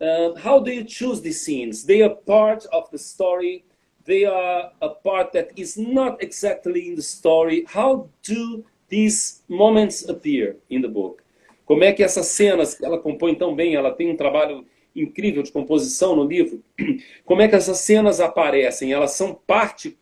[0.00, 1.84] Uh, how do you choose the scenes?
[1.84, 3.64] They are part of the story
[4.04, 7.64] they are a part that is not exactly in the story.
[7.68, 11.22] How do these moments appear in the book?
[11.64, 15.52] Como é que essas cenas, ela compõe tão bem, ela tem um trabalho incrível de
[15.52, 16.62] composição no livro.
[17.24, 18.92] Como é que essas cenas aparecem?
[18.92, 19.98] Elas são parte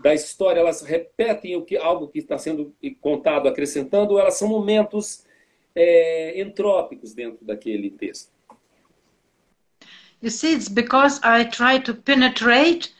[0.00, 4.48] da história, elas repetem o que algo que está sendo contado, acrescentando, ou elas são
[4.48, 5.24] momentos
[5.74, 8.32] é, entrópicos dentro daquele texto.
[10.20, 12.94] You see, it's because I try to penetrate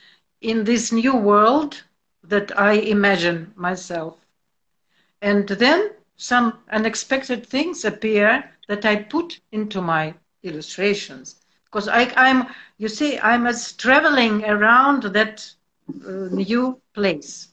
[0.45, 1.83] in this new world
[2.23, 4.19] that I imagine myself.
[5.23, 11.37] And then some unexpected things appear that I put into my illustrations.
[11.65, 15.51] Because I, am you see, I'm as traveling around that
[16.07, 17.49] uh, new place.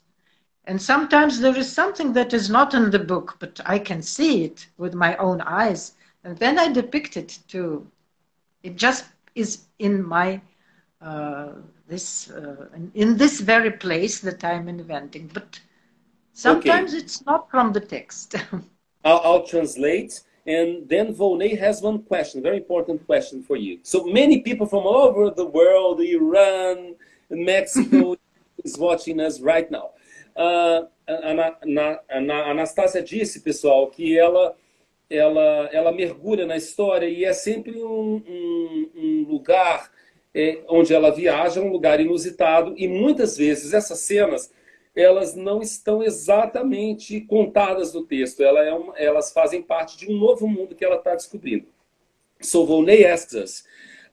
[0.65, 4.43] And sometimes there is something that is not in the book, but I can see
[4.43, 5.93] it with my own eyes.
[6.25, 7.87] And then I depict it too.
[8.63, 10.41] It just is in my
[11.87, 15.29] this uh, in this very place that I'm inventing.
[15.33, 15.59] But
[16.33, 17.03] sometimes okay.
[17.03, 18.35] it's not from the text.
[19.03, 20.21] I'll, I'll, translate.
[20.45, 23.79] And then Volney has one question, very important question for you.
[23.83, 26.95] So many people from all over the world, Iran,
[27.29, 28.15] Mexico,
[28.63, 29.91] is watching us right now.
[30.35, 34.55] Uh, a, a, Anastácia disse, pessoal, que ela,
[35.09, 39.91] ela, ela mergulha na história e é sempre um, um, um lugar
[40.33, 44.51] é, onde ela viaja, um lugar inusitado, e muitas vezes essas cenas
[44.95, 50.17] elas não estão exatamente contadas no texto, ela é uma, elas fazem parte de um
[50.17, 51.65] novo mundo que ela está descobrindo.
[52.41, 53.63] So Volney asks us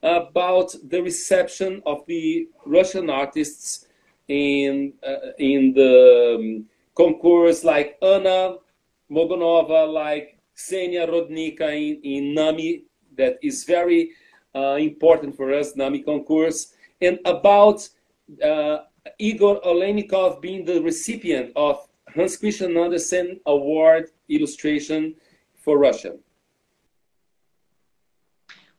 [0.02, 3.88] about the reception of the Russian artists
[4.28, 6.62] in uh, in the
[6.94, 8.58] concourse like Anna
[9.10, 12.84] Mogonova, like Ksenia Rodnika in, in NAMI,
[13.16, 14.10] that is very
[14.54, 17.88] important for us, NAMI concourse, and about
[18.44, 18.78] uh,
[19.18, 25.14] Igor Oleynikov being the recipient of Hans Christian Andersen Award illustration
[25.54, 26.14] for Russia.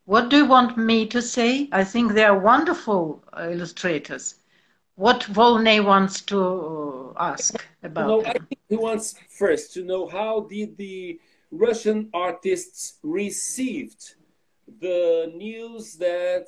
[0.06, 1.70] What do you want me to say?
[1.72, 4.36] I think they are wonderful uh, illustrators
[5.00, 8.08] what Volney wants to ask about.
[8.08, 14.16] No, I think he wants first to know how did the Russian artists received
[14.80, 16.48] the news that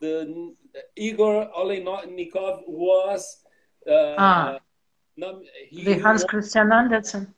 [0.00, 0.54] the
[0.96, 3.42] Igor Oleynikov was
[3.88, 4.58] uh, ah,
[5.16, 7.34] the Hans Christian Andersen.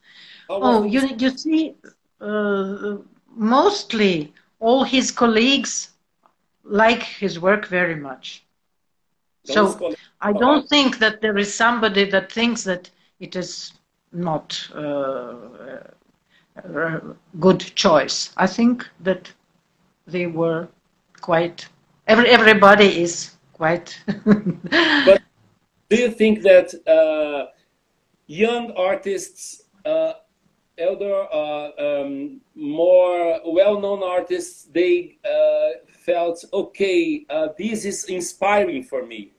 [0.49, 1.75] Oh, you you see,
[2.21, 2.97] uh,
[3.35, 5.91] mostly all his colleagues
[6.63, 8.43] like his work very much.
[9.43, 9.79] So
[10.21, 13.73] I don't think that there is somebody that thinks that it is
[14.11, 15.35] not uh,
[16.55, 17.01] a
[17.39, 18.31] good choice.
[18.37, 19.31] I think that
[20.07, 20.67] they were
[21.21, 21.67] quite.
[22.07, 23.99] Every, everybody is quite.
[24.25, 25.21] but
[25.89, 27.51] do you think that uh,
[28.27, 30.13] young artists, uh,
[30.77, 37.25] elder, uh, um, more well-known artists, they uh, felt okay?
[37.29, 39.31] Uh, this is inspiring for me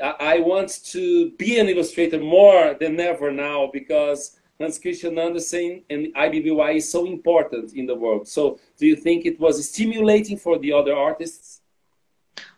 [0.00, 6.14] I want to be an illustrator more than ever now because Hans Christian Andersen and
[6.14, 8.28] IBBY is so important in the world.
[8.28, 11.60] So, do you think it was stimulating for the other artists?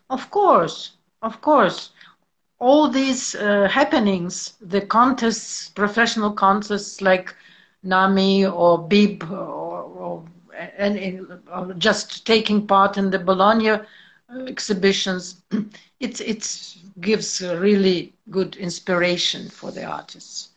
[0.09, 0.91] Of course,
[1.21, 1.91] of course.
[2.59, 7.35] All these uh, happenings, the contests, professional contests like
[7.83, 10.25] NAMI or BIB, or, or,
[10.77, 13.79] and, or just taking part in the Bologna
[14.47, 15.41] exhibitions,
[15.99, 20.49] it it's gives really good inspiration for the artists.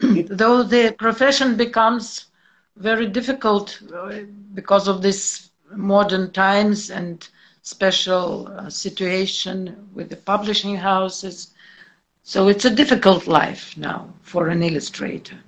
[0.00, 2.26] Though the profession becomes
[2.76, 4.20] very difficult uh,
[4.54, 7.28] because of this modern times and
[7.62, 11.52] special uh, situation with the publishing houses.
[12.22, 15.38] So it's a difficult life now for an illustrator.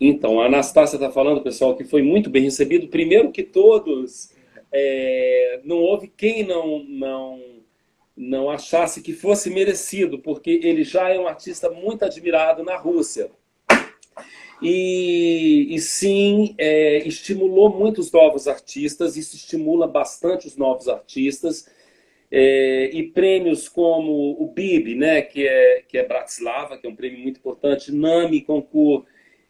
[0.00, 2.86] Então, a Anastácia está falando, pessoal, que foi muito bem recebido.
[2.86, 4.30] Primeiro que todos,
[4.72, 7.40] é, não houve quem não, não
[8.16, 13.30] não achasse que fosse merecido, porque ele já é um artista muito admirado na Rússia.
[14.60, 21.66] E, e sim, é, estimulou muitos novos artistas, isso estimula bastante os novos artistas.
[22.30, 26.96] É, e prêmios como o BIB, né, que, é, que é Bratislava, que é um
[26.96, 29.04] prêmio muito importante, NAMI Concours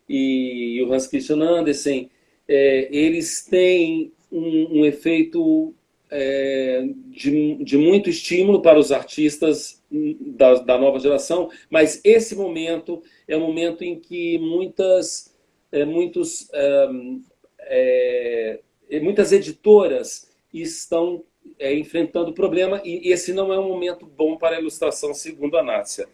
[0.09, 2.09] e, o Hans Christian Andersen,
[2.47, 5.75] é, eles têm um, um efeito
[6.11, 13.03] é, de, de, muito estímulo para os artistas da, da, nova geração, mas esse momento
[13.29, 15.37] é um momento em que muitas,
[15.71, 18.61] é, muitos, é,
[18.91, 21.23] é muitas editoras estão
[21.59, 25.63] é, enfrentando problema e esse não é um momento bom para a ilustração, segundo a
[25.63, 26.09] Nátia.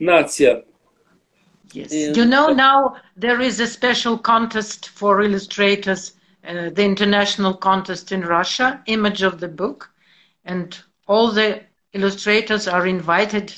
[0.00, 0.64] Nátia.
[1.74, 1.92] Yes.
[1.92, 6.14] You know now there is a special contest for illustrators
[6.46, 9.90] Uh, the international contest in Russia, image of the book,
[10.44, 11.62] and all the
[11.94, 13.54] illustrators are invited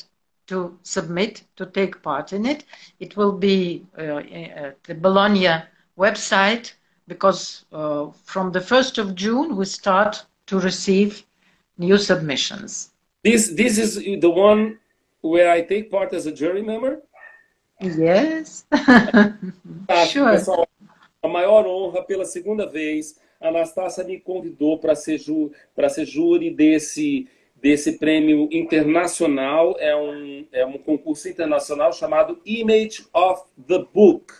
[0.47, 2.65] to submit to take part in it.
[3.01, 4.19] It will be uh,
[4.63, 5.63] at the Bologna
[5.99, 6.73] website
[7.09, 11.25] because uh, from the 1st of June we start to receive
[11.79, 12.91] new submissions.
[13.23, 14.79] This this is the one
[15.21, 17.03] where I take part as a jury member.
[17.81, 18.65] Yes.
[20.07, 20.67] sure.
[21.23, 23.17] a maior honra pela segunda vez.
[23.41, 25.53] A Anastácia me convidou para ser, ju,
[25.91, 27.29] ser júri desse,
[27.67, 29.75] desse prêmio internacional.
[29.81, 34.33] É um, é um concurso internacional chamado Image of the Book.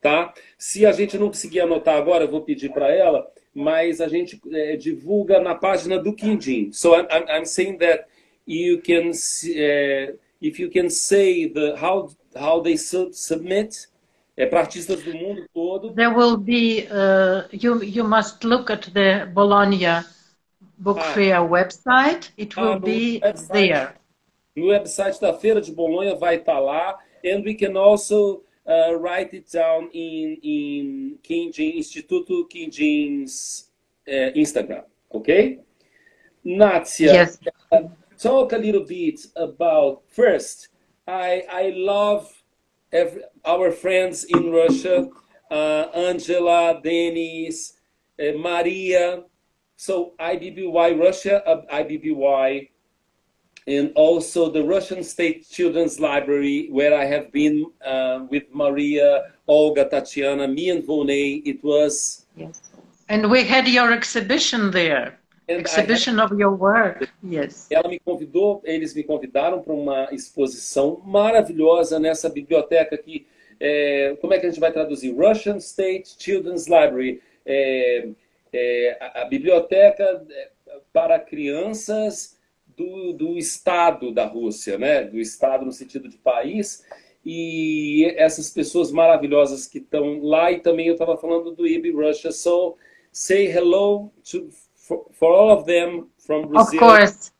[0.00, 0.32] Tá?
[0.56, 4.40] Se a gente não conseguir anotar agora, eu vou pedir para ela, mas a gente
[4.50, 6.72] é, divulga na página do Quindim.
[6.72, 8.06] So I'm, I'm saying that
[8.46, 13.88] you can uh, if you can say the how how they sub submit
[14.34, 15.92] é para artistas do mundo todo.
[15.92, 20.06] There will be uh, you you must look at the Bologna
[20.78, 22.30] Book ah, Fair website.
[22.36, 23.94] It will ah, be website, there.
[24.54, 29.34] No website da Feira de Bolonha vai estar lá, and we can also uh, write
[29.34, 33.70] it down in in Quindim Instituto Quindim's
[34.08, 34.84] uh, Instagram.
[35.12, 35.60] Okay,
[36.44, 37.12] Natia.
[37.12, 37.38] Yes.
[37.72, 40.68] Uh, talk a little bit about first.
[41.06, 42.32] I I love
[42.92, 45.08] every, our friends in Russia,
[45.50, 47.74] uh, Angela, Denis,
[48.20, 49.24] uh, Maria.
[49.76, 52.70] So IBBY Russia, uh, IBBY,
[53.68, 59.84] and also the Russian State Children's Library, where I have been uh, with Maria, Olga,
[59.84, 61.42] Tatiana, me and Vonay.
[61.44, 62.26] It was.
[62.36, 62.62] Yes.
[63.08, 65.18] And we had your exhibition there.
[65.48, 67.68] Exhibition of your work, yes.
[67.70, 73.28] Ela me convidou, eles me convidaram para uma exposição maravilhosa nessa biblioteca aqui.
[73.60, 75.14] É, como é que a gente vai traduzir?
[75.14, 77.22] Russian State Children's Library.
[77.44, 78.08] É,
[78.56, 80.50] é, a, a, biblioteca é,
[80.92, 82.38] para crianças
[82.76, 85.04] do, do estado da Rússia, né?
[85.04, 86.84] Do estado no sentido de país.
[87.24, 90.50] E essas pessoas maravilhosas que estão lá.
[90.52, 92.32] E também eu estava falando do IB Russia.
[92.32, 92.76] So,
[93.12, 96.78] say hello to for, for all of them from Brazil.
[96.78, 97.32] Of course.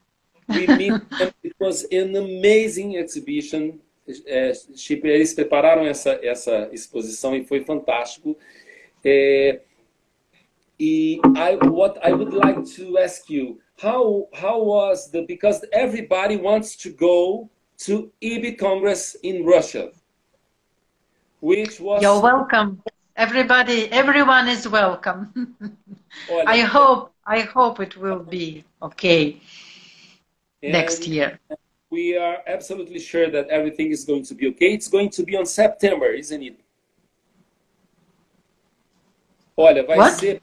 [0.48, 1.32] we meet them.
[1.42, 3.78] It was an amazing exhibition.
[4.24, 4.52] É,
[5.02, 8.36] eles prepararam essa, essa exposição e foi fantástico.
[9.04, 9.60] É,
[10.80, 16.76] I, what I would like to ask you, how, how was the, because everybody wants
[16.76, 17.48] to go
[17.78, 19.90] to IBBY Congress in Russia,
[21.40, 22.02] which was...
[22.02, 22.82] You're welcome.
[23.16, 25.56] Everybody, everyone is welcome.
[26.46, 29.40] I hope I hope it will be okay
[30.62, 31.38] and next year.
[31.90, 34.72] We are absolutely sure that everything is going to be okay.
[34.74, 36.60] It's going to be on September, isn't it?
[39.56, 40.18] Olha, vai What?
[40.18, 40.40] ser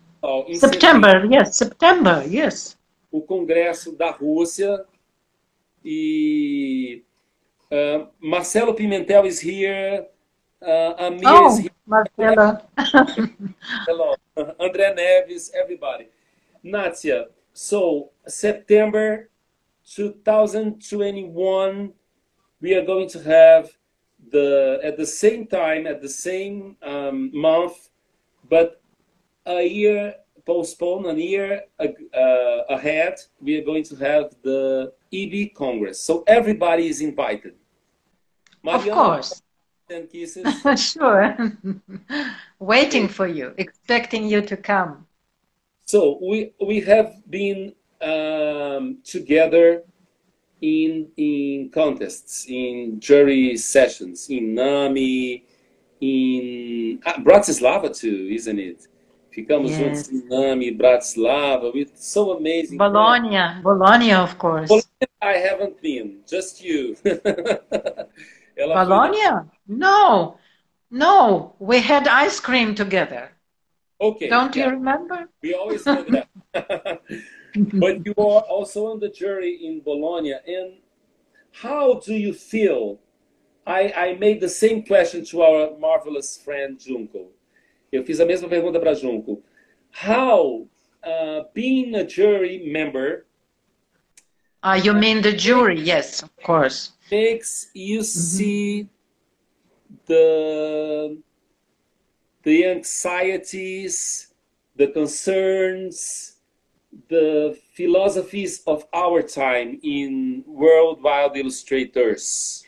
[0.47, 2.77] em September, yes, September, yes.
[3.11, 4.85] O Congresso da Rússia
[5.83, 7.03] e
[7.69, 10.07] uh, Marcelo Pimentel is here.
[10.61, 11.71] Uh, Amir oh, is here.
[11.85, 12.57] Marcelo.
[13.85, 14.15] Hello,
[14.59, 16.07] André Neves, everybody.
[16.63, 19.29] Natia, so September
[19.93, 21.91] 2021,
[22.61, 23.69] we are going to have
[24.31, 27.89] the at the same time at the same um, month,
[28.49, 28.81] but
[29.45, 30.15] a year
[30.45, 31.87] postponed, a year uh,
[32.69, 35.99] ahead, we are going to have the IBBY Congress.
[35.99, 37.55] So everybody is invited.
[38.63, 39.41] Mariana, of course.
[39.89, 40.45] And kisses.
[40.91, 41.35] sure.
[42.59, 45.05] Waiting for you, expecting you to come.
[45.85, 49.83] So we we have been um, together
[50.61, 55.43] in in contests, in jury sessions, in NAMI,
[55.99, 58.87] in ah, Bratislava too, isn't it?
[59.33, 59.79] Ficamos yes.
[59.79, 62.77] juntos em NAMI, Bratislava, with so amazing.
[62.77, 64.67] Bologna, Bologna, of course.
[64.67, 66.95] Bologna, I haven't been, just you.
[68.55, 69.49] Bologna?
[69.67, 70.37] No,
[70.91, 73.31] no, we had ice cream together.
[73.99, 74.29] Okay.
[74.29, 74.65] Don't yeah.
[74.65, 75.27] you remember?
[75.41, 76.27] We always know that.
[77.73, 80.33] but you are also on the jury in Bologna.
[80.45, 80.73] And
[81.51, 82.99] how do you feel?
[83.65, 87.27] I, I made the same question to our marvelous friend Junko.
[87.93, 89.43] Eu fiz a mesma pergunta para Junko.
[89.91, 90.67] How,
[91.05, 93.27] uh, being a jury member.
[94.63, 95.79] Uh, you mean the jury?
[95.79, 96.93] Yes, of course.
[97.11, 98.35] Makes you mm -hmm.
[98.35, 98.89] see
[100.07, 101.17] the
[102.41, 104.33] the anxieties,
[104.75, 106.37] the concerns,
[107.09, 112.65] the philosophies of our time in World Wild Illustrators.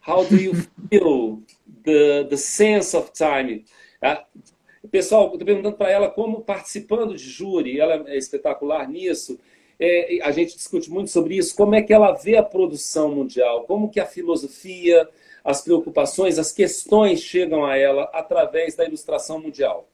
[0.00, 0.54] How do you
[0.90, 1.42] feel
[1.84, 3.64] the, the sense of time?
[4.04, 9.38] Uh, pessoal, estou perguntando para ela como participando de júri, ela é espetacular nisso.
[9.80, 13.64] É, a gente discute muito sobre isso, como é que ela vê a produção mundial,
[13.64, 15.08] como que a filosofia,
[15.42, 19.88] as preocupações, as questões chegam a ela através da ilustração mundial.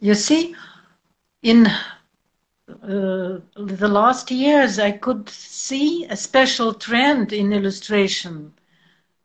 [0.00, 0.54] You see,
[1.42, 1.66] in
[2.68, 8.52] uh, the last years, I could see a special trend in illustration.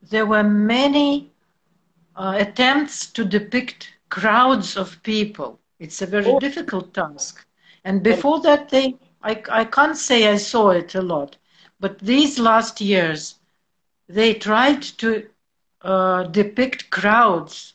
[0.10, 1.32] There were many
[2.16, 5.60] uh, attempts to depict crowds of people.
[5.80, 6.40] It's a very oh.
[6.40, 7.44] difficult task.
[7.84, 11.36] And before that, they, I, I can't say I saw it a lot,
[11.80, 13.40] but these last years,
[14.08, 15.26] they tried to
[15.82, 17.74] uh, depict crowds.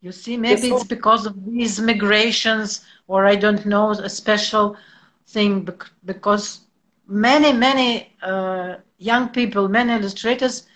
[0.00, 4.78] You see, maybe it's because of these migrations, or I don't know, a special
[5.26, 5.68] thing
[6.06, 6.60] because
[7.06, 10.66] many, many uh, young people, many illustrators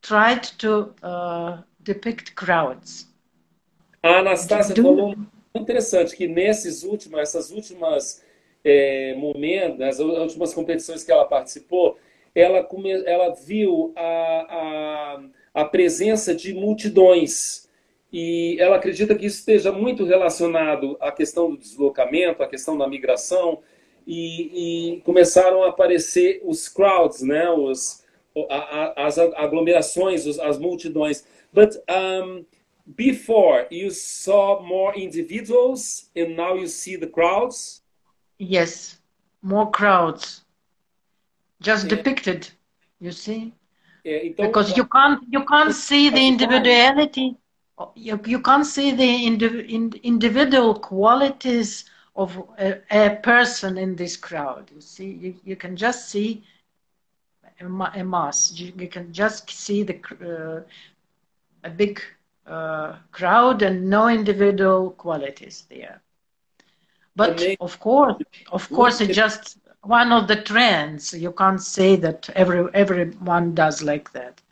[0.00, 3.04] tried to uh, depict crowds.
[4.02, 5.14] A Anastácia falou
[5.54, 8.22] interessante que nesses últimos, essas últimas
[8.64, 11.98] é, momentos, nas últimas competições que ela participou,
[12.34, 14.06] ela, come, ela viu a,
[15.54, 17.68] a, a presença de multidões
[18.12, 22.88] e ela acredita que isso esteja muito relacionado à questão do deslocamento, à questão da
[22.88, 23.60] migração
[24.06, 28.04] e, e começaram a aparecer os crowds, né, os,
[28.48, 31.24] a, a, as aglomerações, os, as multidões.
[31.52, 32.44] But um,
[32.96, 37.82] before you saw more individuals and now you see the crowds.
[38.38, 38.98] Yes,
[39.42, 40.42] more crowds,
[41.60, 41.96] just Yeah.
[41.96, 42.48] depicted.
[43.00, 43.52] You see,
[44.04, 47.36] então, because you can't you can't see the individuality.
[47.94, 51.84] You, you can't see the indiv- in, individual qualities
[52.14, 54.70] of a, a person in this crowd.
[54.74, 56.42] You see, you, you can just see
[57.60, 57.64] a,
[58.00, 58.52] a mass.
[58.58, 60.62] You, you can just see the uh,
[61.64, 62.00] a big
[62.46, 66.00] uh, crowd and no individual qualities there.
[67.16, 68.16] But of course,
[68.52, 71.12] of course, it's just one of the trends.
[71.12, 74.42] You can't say that every everyone does like that.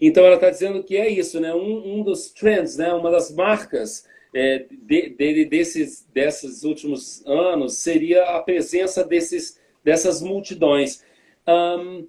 [0.00, 1.52] Então ela está dizendo que é isso, né?
[1.52, 2.92] Um, um dos trends, né?
[2.92, 10.22] Uma das marcas é, de, de- desses, desses últimos anos seria a presença desses, dessas
[10.22, 11.02] multidões.
[11.46, 12.06] Um,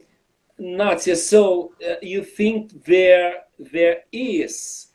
[0.60, 4.89] Natia, so uh, you think there there is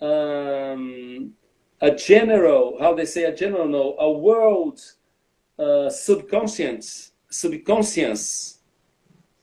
[0.00, 1.32] um,
[1.80, 4.80] a general, how they say a general, no, a world
[5.58, 8.58] uh, subconscious, subconscious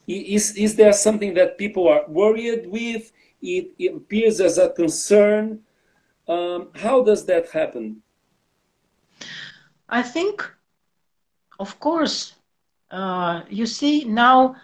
[0.06, 3.12] Is, is there something that people are worried with?
[3.40, 5.60] It, it appears as a concern.
[6.28, 8.02] Um, how does that happen?
[9.88, 10.42] I think,
[11.58, 12.34] of course,
[12.90, 14.56] uh, you see now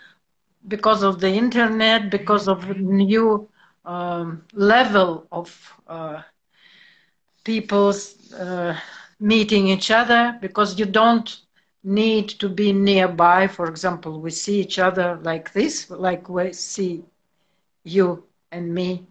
[0.66, 3.48] because of the internet, because of new
[3.84, 6.22] um, level of uh,
[7.44, 8.76] people's uh,
[9.20, 11.40] meeting each other, because you don't
[11.82, 13.46] need to be nearby.
[13.46, 17.04] For example, we see each other like this, like we see
[17.84, 19.06] you and me.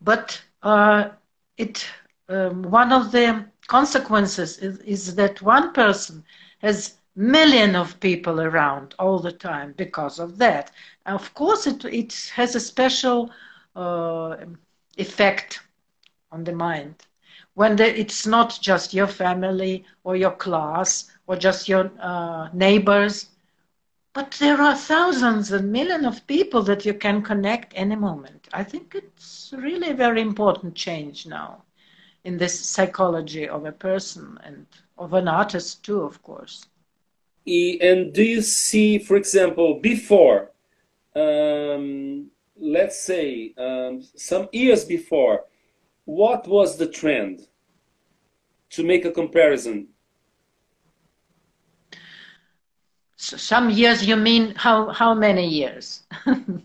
[0.00, 1.10] But uh,
[1.56, 1.86] it
[2.28, 6.24] um, one of the consequences is, is that one person
[6.60, 10.70] has million of people around all the time because of that.
[11.04, 13.30] Of course, it it has a special
[13.76, 14.36] uh,
[14.96, 15.60] effect
[16.30, 17.06] on the mind
[17.54, 23.26] when the, it's not just your family or your class or just your uh, neighbors,
[24.12, 28.48] but there are thousands and millions of people that you can connect any moment.
[28.52, 31.64] I think it's really a very important change now
[32.24, 34.66] in this psychology of a person and
[34.96, 36.66] of an artist too, of course.
[37.80, 40.50] And do you see, for example, before,
[41.14, 45.44] um, let's say, um, some years before,
[46.04, 47.46] what was the trend?
[48.72, 49.88] To make a comparison,
[53.20, 56.06] Some years, you mean how, how many years?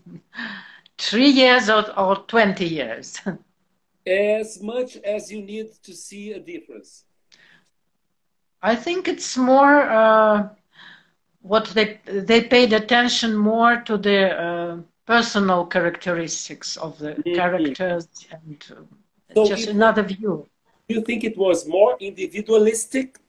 [1.00, 3.20] Three years or, or 20 years?
[4.06, 7.06] as much as you need to see a difference.
[8.62, 10.50] I think it's more uh,
[11.44, 17.36] what they they paid attention more to the uh, personal characteristics of the Mhm.
[17.36, 18.82] characters and uh,
[19.36, 20.48] So just it- another view.
[20.88, 23.20] Do you think it was more individualistic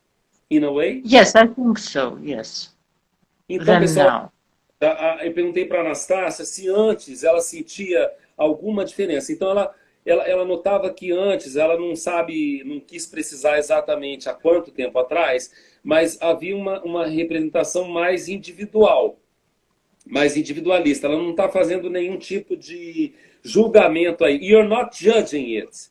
[0.51, 1.01] in a way?
[1.05, 2.19] Yes, I think so.
[2.23, 2.71] Yes,
[3.49, 4.33] Então, than pessoal, now.
[5.23, 9.33] eu perguntei para Anastácia se antes ela sentia alguma diferença.
[9.33, 14.35] Então, ela, ela, ela notava que antes ela não sabe, não quis precisar exatamente há
[14.35, 15.51] quanto tempo atrás,
[15.85, 19.21] mas havia uma, uma representação mais individual,
[20.07, 21.07] mais individualista.
[21.07, 23.13] Ela não está fazendo nenhum tipo de
[23.43, 24.43] julgamento aí.
[24.43, 25.91] You're not judging it.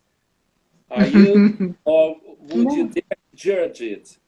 [0.89, 1.75] Are you?
[1.85, 4.19] or would you dare judge it?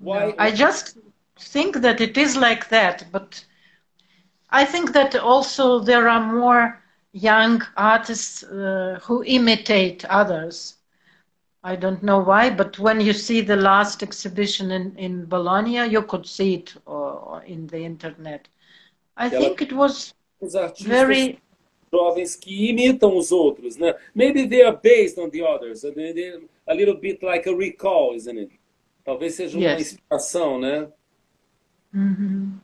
[0.00, 0.34] Why?
[0.38, 0.98] I just
[1.38, 3.44] think that it is like that, but
[4.50, 10.74] I think that also there are more young artists uh, who imitate others.
[11.66, 16.02] I don't know why, but when you see the last exhibition in, in Bologna, you
[16.02, 18.48] could see it or, or in the internet.
[19.16, 20.12] I Ela- think it was
[20.82, 21.38] very
[21.90, 23.94] jovens que imitam os outros, né?
[24.14, 28.14] Maybe they are based on the others, they- they- a little bit like a recall,
[28.14, 28.50] isn't it?
[29.04, 29.92] Talvez seja uma Yes.
[29.92, 30.88] inspiração, né?
[31.92, 32.60] Mhm.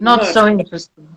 [0.00, 1.08] Not Nath, so interesting.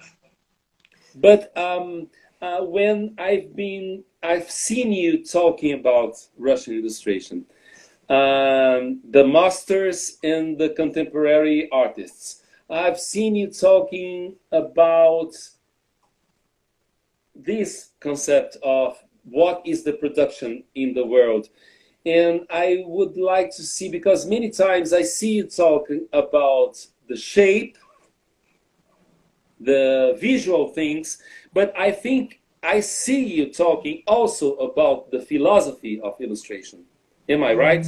[1.15, 2.07] But um,
[2.41, 7.45] uh, when I've been, I've seen you talking about Russian illustration.
[8.11, 12.43] um, the masters and the contemporary artists.
[12.69, 15.31] I've seen you talking about
[17.33, 21.47] this concept of what is the production in the world.
[22.05, 27.15] And I would like to see, because many times I see you talking about the
[27.15, 27.77] shape,
[29.61, 31.21] the visual things,
[31.53, 36.79] but I think I see you talking also about the philosophy of illustration.
[37.27, 37.85] Am I right?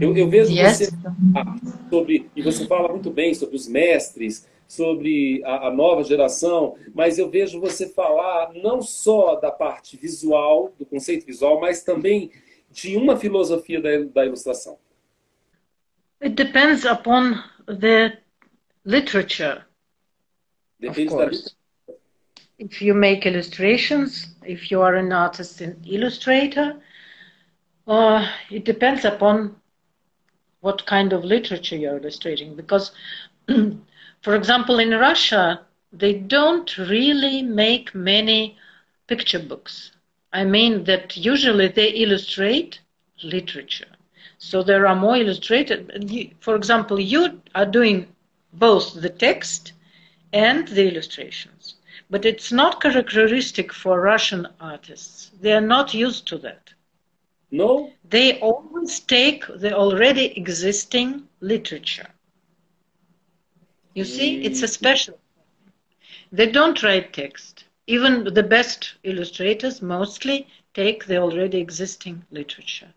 [0.00, 0.78] Eu, eu vejo Yes.
[0.78, 0.90] você
[1.32, 1.56] falar
[1.88, 7.18] sobre, e você fala muito bem sobre os mestres, sobre a, a nova geração, mas
[7.18, 12.30] eu vejo você falar não só da parte visual, do conceito visual, mas também
[12.70, 14.78] de uma filosofia da, da ilustração.
[16.20, 17.34] It depends upon
[17.66, 18.18] the
[18.84, 19.62] literature.
[20.80, 21.56] Depende Of da course.
[22.58, 26.76] If you make illustrations, if you are an artist and illustrator,
[27.86, 29.56] uh, it depends upon
[30.60, 32.54] what kind of literature you're illustrating.
[32.54, 32.92] Because,
[34.22, 35.60] for example, in Russia,
[35.92, 38.56] they don't really make many
[39.06, 39.92] picture books.
[40.32, 42.80] I mean that usually they illustrate
[43.22, 43.94] literature.
[44.38, 46.36] So there are more illustrated.
[46.40, 48.08] For example, you are doing
[48.52, 49.72] both the text
[50.32, 51.53] and the illustrations.
[52.10, 55.30] But it's not characteristic for Russian artists.
[55.40, 56.74] They are not used to that.
[57.50, 57.92] No?
[58.08, 62.08] They always take the already existing literature.
[63.94, 65.18] You see, it's a special.
[66.32, 67.64] They don't write text.
[67.86, 72.92] Even the best illustrators mostly take the already existing literature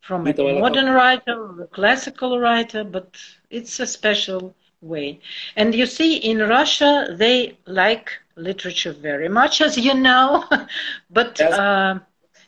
[0.00, 3.16] from a modern writer or a classical writer, but
[3.50, 5.18] it's a special way.
[5.56, 10.44] And you see, in Russia, they like literature very much, as you know,
[11.10, 11.52] but Yes.
[11.52, 11.98] uh,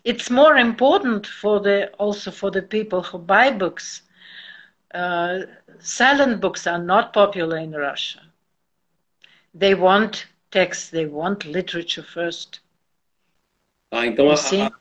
[0.05, 4.03] it's more important for the also for the people who buy books.
[4.95, 5.41] Uh,
[5.81, 8.21] silent books are not popular in Russia.
[9.55, 12.61] They want text, they want literature first.
[13.93, 14.63] Ah, então a, Sim.
[14.63, 14.73] a,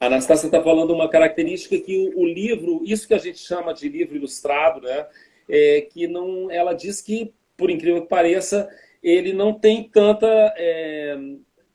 [0.00, 3.72] a Anastácia está falando uma característica que o, o livro, isso que a gente chama
[3.72, 5.06] de livro ilustrado, né?
[5.48, 8.68] É que não, ela diz que, por incrível que pareça,
[9.04, 10.26] ele não tem tanta,
[10.56, 11.14] é,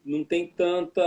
[0.03, 1.01] não tem tanta,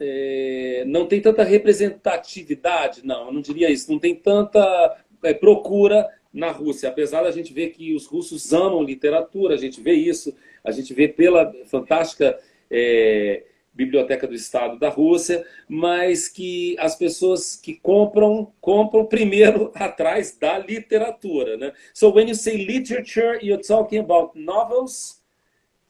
[0.00, 6.08] é, não tem tanta representatividade, não, eu não diria isso, não tem tanta é, procura
[6.32, 10.34] na Rússia, apesar da gente ver que os russos amam literatura, a gente vê isso,
[10.64, 12.38] a gente vê pela fantástica
[12.70, 13.44] é,
[13.80, 20.58] Biblioteca do Estado da Rússia, mas que as pessoas que compram, compram primeiro atrás da
[20.58, 21.56] literatura.
[21.56, 21.72] Né?
[21.94, 25.22] So when you say literature, you're talking about novels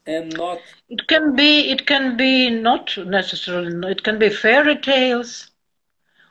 [0.07, 5.51] and not It can be, it can be not necessarily, it can be fairy tales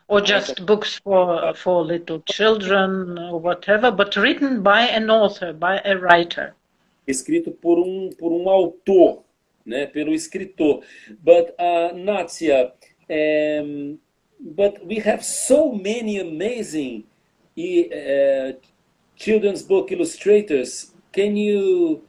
[0.08, 5.78] or just books for, for little children or whatever, but written by an author, by
[5.84, 6.54] a writer.
[7.06, 9.24] escrito por um, por um autor,
[9.70, 10.82] né, pelo escritor.
[11.22, 12.72] But uh, Natia,
[13.08, 13.98] um,
[14.38, 17.04] but we have so many amazing
[17.56, 18.52] uh,
[19.16, 20.92] children's book illustrators.
[21.12, 22.02] Can you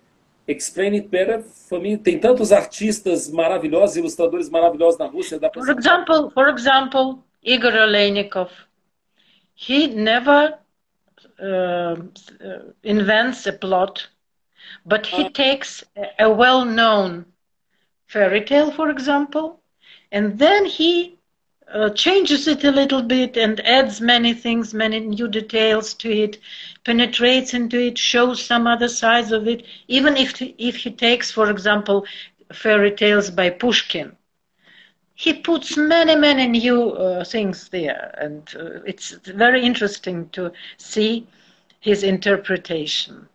[0.47, 1.97] explain it better for me?
[1.97, 5.39] Tem tantos artistas maravilhosos, ilustradores maravilhosos na Rússia.
[5.39, 5.51] Dá.
[5.53, 8.49] For example, for example, Igor Oleynikov,
[9.55, 10.57] he never
[11.39, 14.07] uh, uh, invents a plot,
[14.85, 17.25] but he takes a, a well-known
[18.11, 19.59] fairy tale, for example,
[20.11, 21.17] and then he
[21.73, 26.37] uh, changes it a little bit and adds many things, many new details to it,
[26.83, 29.63] penetrates into it, shows some other sides of it.
[29.87, 32.05] Even if if he takes, for example,
[32.51, 34.15] fairy tales by Pushkin,
[35.15, 39.11] he puts many many new uh, things there, and uh, it's
[39.45, 41.27] very interesting to see
[41.79, 43.27] his interpretation.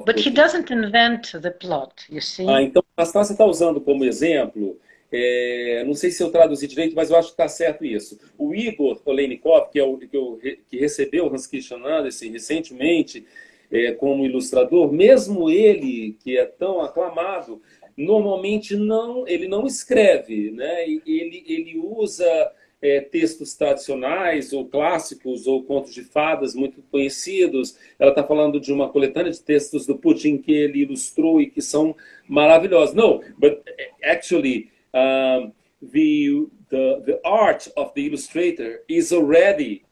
[0.00, 2.48] But he doesn't invent the plot, you see.
[2.48, 4.78] Ah, então Anastácia está usando como exemplo,
[5.12, 8.18] é, não sei se eu traduzi direito, mas eu acho que está certo isso.
[8.38, 13.26] O Igor Oleynikov, que, é o, que, eu, que recebeu Hans Christian Andersen recentemente
[13.70, 17.60] é, como ilustrador, mesmo ele, que é tão aclamado,
[17.96, 20.84] normalmente não, ele não escreve, né?
[20.84, 27.78] ele, ele usa é, textos tradicionais ou clássicos ou contos de fadas muito conhecidos.
[27.98, 31.62] Ela está falando de uma coletânea de textos do Putin que ele ilustrou e que
[31.62, 31.94] são
[32.28, 32.94] maravilhosos.
[32.94, 33.62] No, but
[34.02, 39.84] actually um, the, the the art of the illustrator is already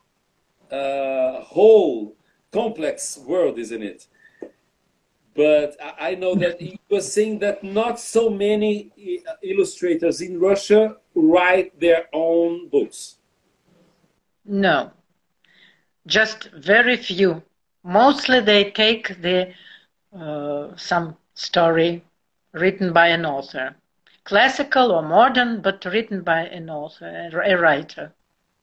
[0.70, 2.16] a whole
[2.50, 4.08] complex world, isn't it?
[5.34, 8.92] But I know that you were saying that not so many
[9.42, 13.16] illustrators in Russia write their own books.
[14.44, 14.90] No,
[16.06, 17.42] just very few.
[17.82, 19.52] Mostly they take the
[20.16, 22.02] uh, some story
[22.52, 23.74] written by an author,
[24.24, 28.12] classical or modern, but written by an author, a writer.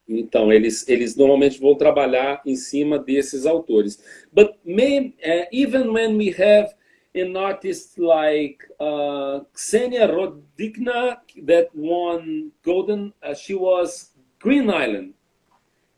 [0.10, 4.00] Então, eles, eles normalmente vão trabalhar em cima desses autores.
[4.32, 6.74] But may, uh, even when we have
[7.20, 15.14] an artist like uh, Ksenia Rodikna that won Golden, uh, she was Green Island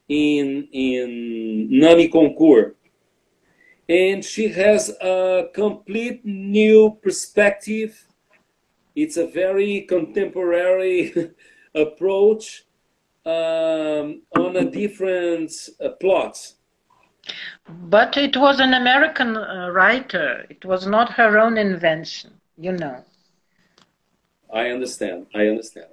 [0.08, 2.76] in, in NAMI Concours.
[3.88, 8.06] And she has a complete new perspective.
[8.96, 11.32] It's a very contemporary
[11.76, 12.66] approach
[13.26, 15.52] um, on a different
[15.84, 16.54] uh, plot.
[17.68, 20.46] But it was an American uh, writer.
[20.50, 23.04] It was not her own invention, you know.
[24.52, 25.28] I understand.
[25.36, 25.88] I understand.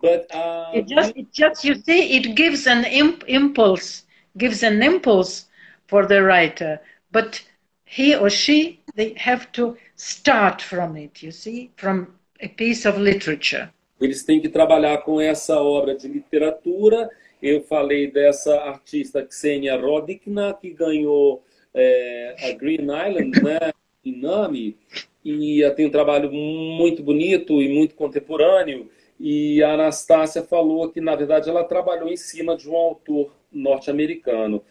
[0.00, 4.02] But uh, it just, it just, you see, it gives an imp- impulse,
[4.36, 5.46] gives an impulse
[5.86, 6.80] for the writer.
[7.12, 7.40] But
[7.84, 11.22] he or she, they have to start from it.
[11.22, 13.70] You see, from a piece of literature.
[14.00, 17.08] Eles têm que trabalhar com essa obra de literatura.
[17.42, 21.42] Eu falei dessa artista Ksenia Rodikna, que ganhou
[21.74, 23.72] é, a Green Island, né,
[24.04, 24.78] em Nami,
[25.24, 28.88] e tem um trabalho muito bonito e muito contemporâneo.
[29.18, 34.62] E a Anastácia falou que, na verdade, ela trabalhou em cima de um autor norte-americano.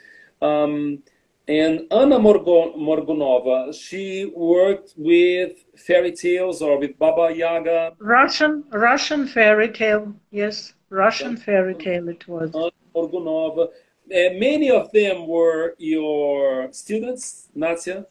[0.42, 1.00] Um,
[1.48, 7.94] And Anna Morgunova, she worked with fairy tales or with Baba Yaga.
[8.00, 12.54] Russian, Russian fairy tale, yes, Russian fairy tale it was.
[12.54, 13.68] Anna Morgunova.
[13.68, 18.06] Uh, many of them were your students, Natia?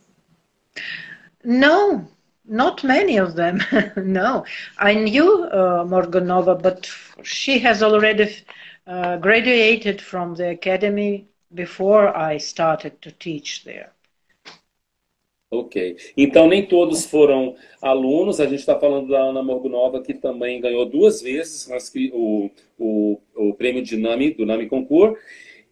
[1.45, 2.09] No,
[2.47, 3.63] not many of them.
[3.97, 4.47] no,
[4.79, 6.91] I knew uh, Morgunova, but
[7.23, 8.35] she has already
[8.87, 13.93] uh, graduated from the academy before I started to teach there.
[15.53, 15.97] Ok.
[16.17, 18.39] Então, nem todos foram alunos.
[18.41, 21.69] A gente está falando da Ana Morgunova, que também ganhou duas vezes
[22.13, 25.19] o, o, o prêmio de NAMI, do NAMI Concours.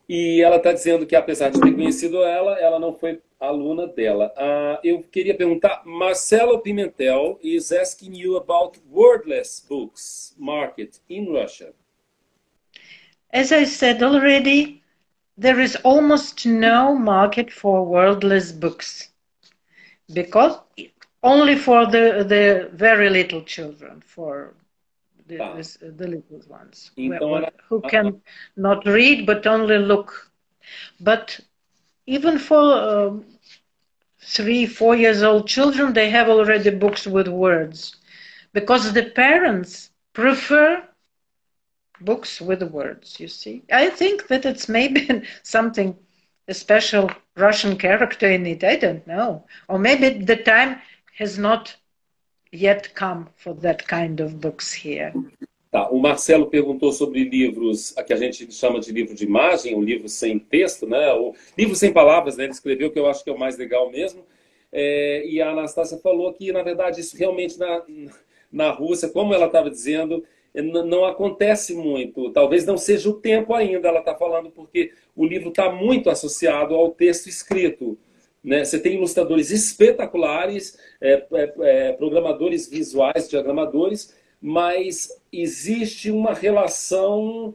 [0.08, 4.32] E ela está dizendo que, apesar de ter conhecido ela, ela não foi aluna dela.
[4.36, 11.72] Uh, eu queria perguntar, Marcelo Pimentel is asking you about wordless books market in Russia.
[13.32, 14.82] As I said already,
[15.36, 19.07] there is almost no market for wordless books
[20.12, 20.58] because
[21.22, 24.54] only for the, the very little children, for
[25.26, 25.54] the, ah.
[25.56, 26.90] the, the little ones
[27.68, 28.20] who can
[28.56, 30.30] not read but only look.
[31.00, 31.40] But
[32.06, 33.24] even for um,
[34.20, 37.96] three, four years old children, they have already books with words
[38.52, 40.82] because the parents prefer
[42.00, 43.62] books with words, you see.
[43.72, 45.96] I think that it's maybe something,
[46.48, 49.44] a special Russian character in it, I don't know.
[49.68, 50.80] Or maybe the time
[51.18, 51.76] has not
[52.50, 55.12] yet come for that kind of books here.
[55.70, 59.74] Tá, o Marcelo perguntou sobre livros, a que a gente chama de livro de imagem,
[59.74, 61.12] o livro sem texto, né?
[61.12, 62.44] O livro sem palavras, né?
[62.44, 64.24] Ele escreveu, que eu acho que é o mais legal mesmo.
[64.72, 67.82] É, e a Anastácia falou que, na verdade, isso realmente na,
[68.50, 70.24] na Rússia, como ela estava dizendo,
[70.54, 72.30] não acontece muito.
[72.32, 76.76] Talvez não seja o tempo ainda, ela está falando, porque o livro está muito associado
[76.76, 77.98] ao texto escrito.
[78.42, 78.64] Né?
[78.64, 87.52] Você tem ilustradores espetaculares, é, é, é, programadores visuais, diagramadores, mas existe uma relação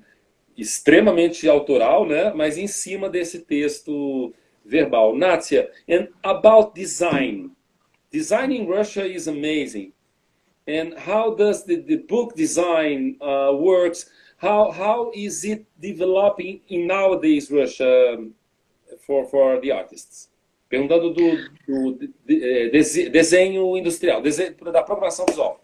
[0.57, 2.34] extremamente autoral, né?
[2.36, 4.34] mas em cima desse texto
[4.66, 5.16] verbal.
[5.16, 7.49] Natia, and about design.
[8.11, 9.93] Design in Russia is amazing.
[10.68, 14.09] and how does the, the book design uh, works
[14.44, 18.34] how how is it developing in nowadays Russia um,
[19.06, 20.30] for for the artists?
[20.70, 21.28] Perguntando do,
[21.68, 25.60] do de, de, desenho industrial desenho, da programação visual.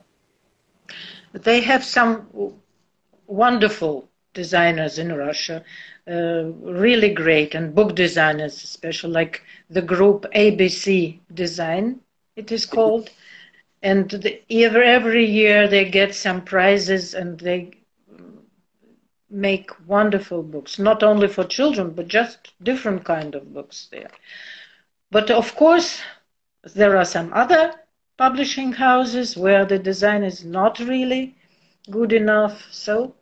[1.33, 2.27] They have some
[3.27, 5.63] wonderful designers in Russia
[6.07, 11.99] uh, really great and book designers especially like the group ABC Design
[12.39, 13.09] it is called.
[13.83, 17.71] And the, every, every year they get some prizes and they
[19.29, 24.11] make wonderful books not only for children but just different kind of books there.
[25.11, 26.01] But of course
[26.75, 27.73] there are some other
[28.17, 31.35] publishing houses where the design is not really
[31.89, 32.67] good enough.
[32.71, 33.15] So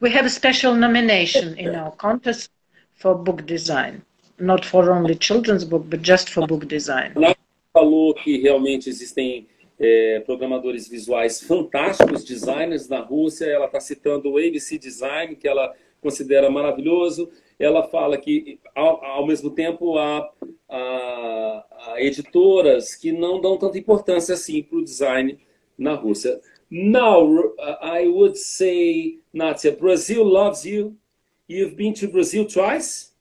[0.00, 2.50] we have a special nomination in our contest
[2.94, 4.02] for book design
[4.38, 7.14] not for only children's book but just for book design.
[7.72, 9.46] Falou que realmente existem
[9.78, 13.46] é, programadores visuais fantásticos, designers na Rússia.
[13.46, 17.30] Ela está citando o ABC Design, que ela considera maravilhoso.
[17.58, 20.30] ela fala que, ao, ao mesmo tempo, há,
[20.68, 25.38] há, há, editoras que não dão tanta importância assim para o design
[25.76, 26.40] na Rússia.
[26.70, 30.96] Now, I would say, Natia, Brazil loves you.
[31.48, 33.12] You've been to Brazil twice?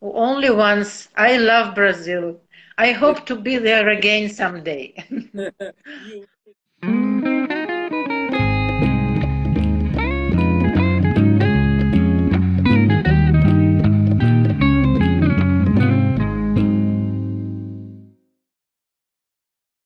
[0.00, 1.08] Only once.
[1.16, 2.40] I love Brazil.
[2.78, 4.94] I hope to be there again someday.